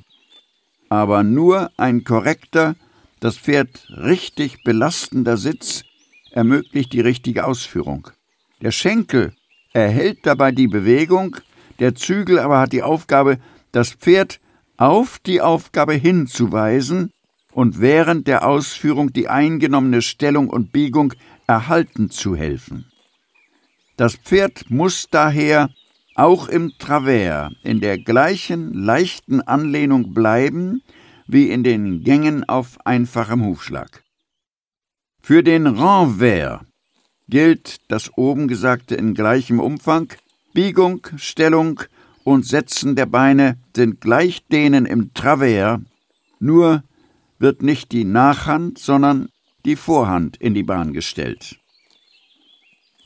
[0.89, 2.75] Aber nur ein korrekter,
[3.21, 5.85] das Pferd richtig belastender Sitz
[6.31, 8.09] ermöglicht die richtige Ausführung.
[8.61, 9.33] Der Schenkel
[9.73, 11.37] erhält dabei die Bewegung,
[11.79, 13.39] der Zügel aber hat die Aufgabe,
[13.71, 14.39] das Pferd
[14.77, 17.11] auf die Aufgabe hinzuweisen
[17.53, 21.13] und während der Ausführung die eingenommene Stellung und Biegung
[21.47, 22.85] erhalten zu helfen.
[23.97, 25.69] Das Pferd muss daher
[26.15, 30.81] auch im Travers in der gleichen leichten Anlehnung bleiben
[31.27, 34.03] wie in den Gängen auf einfachem Hufschlag.
[35.21, 36.61] Für den Renvers
[37.31, 40.13] gilt das oben Gesagte in gleichem Umfang,
[40.53, 41.81] Biegung, Stellung
[42.23, 45.79] und Setzen der Beine sind gleich denen im Travers,
[46.39, 46.83] nur
[47.39, 49.29] wird nicht die Nachhand, sondern
[49.65, 51.57] die Vorhand in die Bahn gestellt.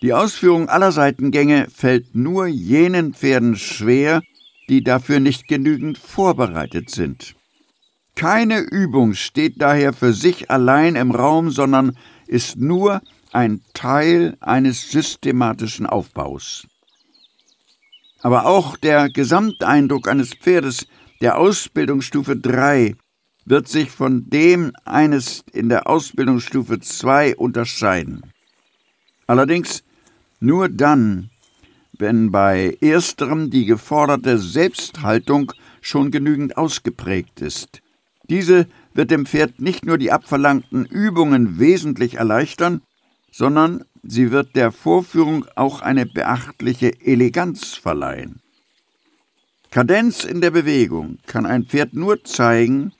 [0.02, 4.22] Die Ausführung aller Seitengänge fällt nur jenen Pferden schwer,
[4.70, 7.36] die dafür nicht genügend vorbereitet sind.
[8.16, 11.98] Keine Übung steht daher für sich allein im Raum, sondern
[12.28, 13.02] ist nur
[13.36, 16.66] ein Teil eines systematischen Aufbaus.
[18.22, 20.88] Aber auch der Gesamteindruck eines Pferdes
[21.22, 22.96] der Ausbildungsstufe 3
[23.46, 28.22] wird sich von dem eines in der Ausbildungsstufe 2 unterscheiden.
[29.28, 29.84] Allerdings
[30.40, 31.30] nur dann,
[31.98, 37.82] wenn bei ersterem die geforderte Selbsthaltung schon genügend ausgeprägt ist.
[38.30, 42.82] Diese wird dem Pferd nicht nur die abverlangten Übungen wesentlich erleichtern,
[43.38, 48.40] sondern sie wird der Vorführung auch eine beachtliche Eleganz verleihen.
[49.72, 52.94] Kadenz in der Bewegung kann ein Pferd nur zeigen,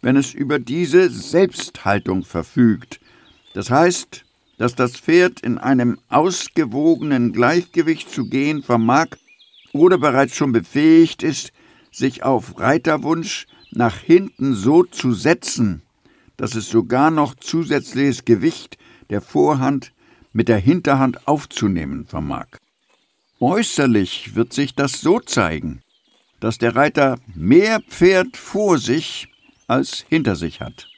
[0.00, 3.00] wenn es über diese Selbsthaltung verfügt.
[3.52, 4.24] Das heißt,
[4.56, 9.08] dass das Pferd in einem ausgewogenen Gleichgewicht zu gehen vermag
[9.74, 11.52] oder bereits schon befähigt ist,
[11.90, 15.82] sich auf Reiterwunsch nach hinten so zu setzen,
[16.38, 18.78] dass es sogar noch zusätzliches Gewicht
[19.12, 19.92] der Vorhand
[20.32, 22.46] mit der Hinterhand aufzunehmen vermag.
[23.40, 25.82] Äußerlich wird sich das so zeigen,
[26.40, 29.28] dass der Reiter mehr Pferd vor sich
[29.66, 30.88] als hinter sich hat.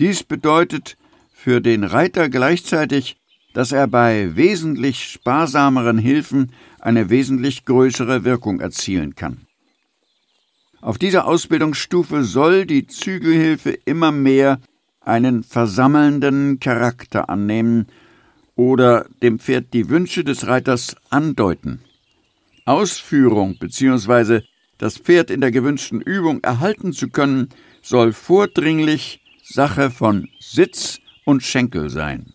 [0.00, 0.96] Dies bedeutet
[1.30, 3.18] für den Reiter gleichzeitig,
[3.52, 9.46] dass er bei wesentlich sparsameren Hilfen eine wesentlich größere Wirkung erzielen kann.
[10.80, 14.58] Auf dieser Ausbildungsstufe soll die Zügelhilfe immer mehr
[15.06, 17.86] einen versammelnden Charakter annehmen
[18.56, 21.80] oder dem Pferd die Wünsche des Reiters andeuten.
[22.64, 24.40] Ausführung bzw.
[24.78, 27.50] das Pferd in der gewünschten Übung erhalten zu können,
[27.82, 32.32] soll vordringlich Sache von Sitz und Schenkel sein.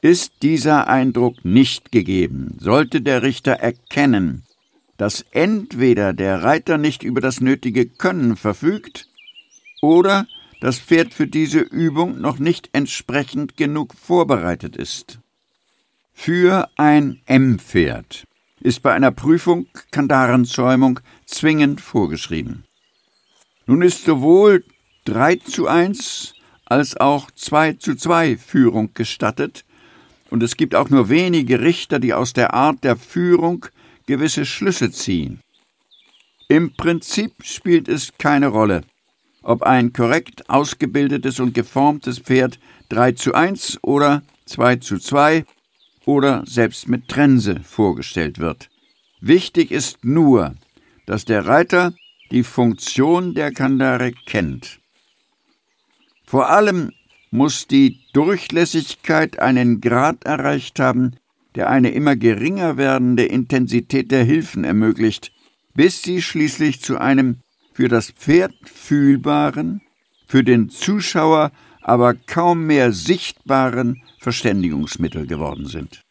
[0.00, 4.44] Ist dieser Eindruck nicht gegeben, sollte der Richter erkennen,
[4.96, 9.08] dass entweder der Reiter nicht über das nötige Können verfügt
[9.80, 10.26] oder
[10.62, 15.18] das Pferd für diese Übung noch nicht entsprechend genug vorbereitet ist.
[16.14, 18.28] Für ein M-Pferd
[18.60, 22.62] ist bei einer Prüfung Kandarenzäumung zwingend vorgeschrieben.
[23.66, 24.64] Nun ist sowohl
[25.06, 26.34] 3 zu 1
[26.64, 29.64] als auch 2 zu 2 Führung gestattet,
[30.30, 33.66] und es gibt auch nur wenige Richter, die aus der Art der Führung
[34.06, 35.40] gewisse Schlüsse ziehen.
[36.46, 38.82] Im Prinzip spielt es keine Rolle,
[39.42, 45.44] ob ein korrekt ausgebildetes und geformtes Pferd 3 zu 1 oder 2 zu 2
[46.04, 48.68] oder selbst mit Trense vorgestellt wird.
[49.20, 50.54] Wichtig ist nur,
[51.06, 51.94] dass der Reiter
[52.30, 54.80] die Funktion der Kandare kennt.
[56.24, 56.92] Vor allem
[57.30, 61.16] muss die Durchlässigkeit einen Grad erreicht haben,
[61.54, 65.32] der eine immer geringer werdende Intensität der Hilfen ermöglicht,
[65.74, 67.41] bis sie schließlich zu einem
[67.72, 69.80] für das Pferd fühlbaren,
[70.26, 76.02] für den Zuschauer aber kaum mehr sichtbaren Verständigungsmittel geworden sind.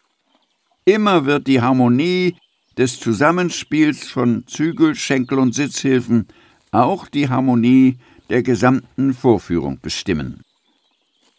[0.85, 2.35] Immer wird die Harmonie
[2.77, 6.27] des Zusammenspiels von Zügel, Schenkel und Sitzhilfen
[6.71, 7.97] auch die Harmonie
[8.29, 10.41] der gesamten Vorführung bestimmen.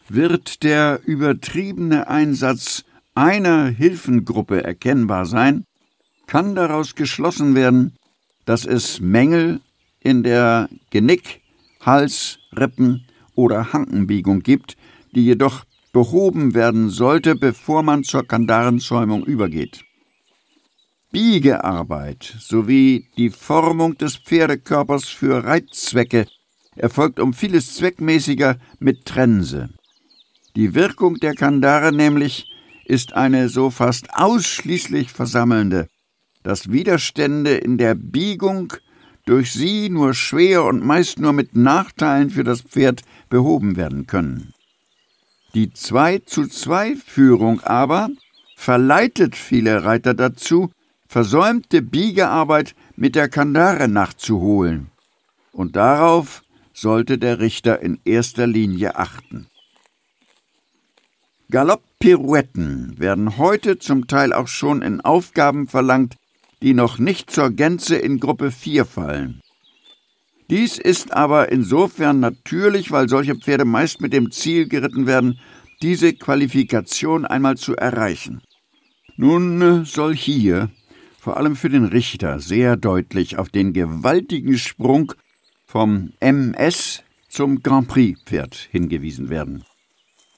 [0.07, 2.83] Wird der übertriebene Einsatz
[3.15, 5.65] einer Hilfengruppe erkennbar sein,
[6.27, 7.93] kann daraus geschlossen werden,
[8.45, 9.61] dass es Mängel
[10.03, 11.41] in der Genick-,
[11.81, 14.77] Hals-, Rippen- oder Hankenbiegung gibt,
[15.13, 19.83] die jedoch behoben werden sollte, bevor man zur Kandarenzäumung übergeht.
[21.11, 26.25] Biegearbeit sowie die Formung des Pferdekörpers für Reitzwecke
[26.75, 29.69] erfolgt um vieles zweckmäßiger mit Trense.
[30.55, 32.51] Die Wirkung der Kandare nämlich
[32.85, 35.87] ist eine so fast ausschließlich versammelnde,
[36.41, 38.73] dass Widerstände in der Biegung
[39.25, 44.53] durch sie nur schwer und meist nur mit Nachteilen für das Pferd behoben werden können.
[45.53, 48.09] Die 2 zu 2 Führung aber
[48.55, 50.71] verleitet viele Reiter dazu,
[51.07, 54.89] versäumte Biegearbeit mit der Kandare nachzuholen.
[55.51, 56.43] Und darauf
[56.73, 59.47] sollte der Richter in erster Linie achten.
[61.51, 66.15] Galopppirouetten werden heute zum Teil auch schon in Aufgaben verlangt,
[66.63, 69.41] die noch nicht zur Gänze in Gruppe 4 fallen.
[70.49, 75.39] Dies ist aber insofern natürlich, weil solche Pferde meist mit dem Ziel geritten werden,
[75.81, 78.41] diese Qualifikation einmal zu erreichen.
[79.17, 80.69] Nun äh, soll hier,
[81.19, 85.13] vor allem für den Richter, sehr deutlich auf den gewaltigen Sprung
[85.65, 89.65] vom MS zum Grand Prix Pferd hingewiesen werden.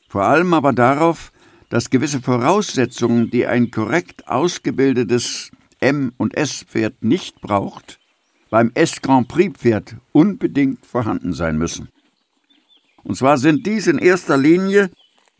[0.09, 1.31] Vor allem aber darauf,
[1.69, 7.99] dass gewisse Voraussetzungen, die ein korrekt ausgebildetes M- und S-Pferd nicht braucht,
[8.49, 11.89] beim S-Grand Prix-Pferd unbedingt vorhanden sein müssen.
[13.03, 14.89] Und zwar sind dies in erster Linie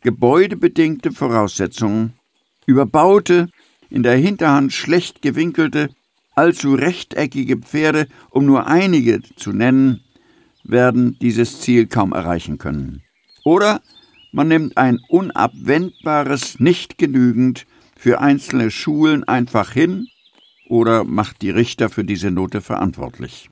[0.02, 2.14] gebäudebedingte Voraussetzungen,
[2.66, 3.50] überbaute,
[3.90, 5.90] in der Hinterhand schlecht gewinkelte,
[6.36, 10.02] allzu rechteckige Pferde, um nur einige zu nennen,
[10.64, 13.02] werden dieses Ziel kaum erreichen können.
[13.44, 13.82] Oder
[14.32, 17.66] man nimmt ein unabwendbares nicht genügend
[17.96, 20.08] für einzelne Schulen einfach hin
[20.68, 23.50] oder macht die Richter für diese Note verantwortlich.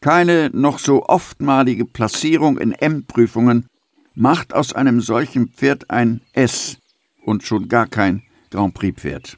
[0.00, 3.66] Keine noch so oftmalige Platzierung in M-Prüfungen
[4.14, 6.78] macht aus einem solchen Pferd ein S
[7.24, 9.36] und schon gar kein Grand Prix-Pferd.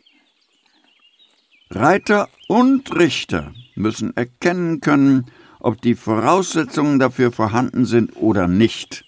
[1.71, 5.27] Reiter und Richter müssen erkennen können,
[5.59, 9.05] ob die Voraussetzungen dafür vorhanden sind oder nicht.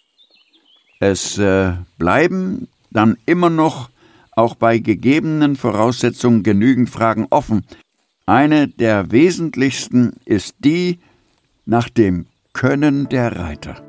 [1.01, 3.91] Es äh, bleiben dann immer noch
[4.37, 7.64] auch bei gegebenen Voraussetzungen genügend Fragen offen.
[8.26, 10.99] Eine der wesentlichsten ist die
[11.66, 13.82] nach dem Können der Reiter.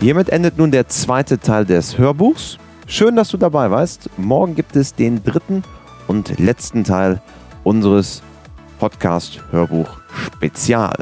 [0.00, 2.58] Hiermit endet nun der zweite Teil des Hörbuchs.
[2.86, 4.08] Schön, dass du dabei warst.
[4.16, 5.62] Morgen gibt es den dritten
[6.08, 7.20] und letzten Teil
[7.64, 8.22] unseres
[8.78, 10.96] Podcast Hörbuch Spezial.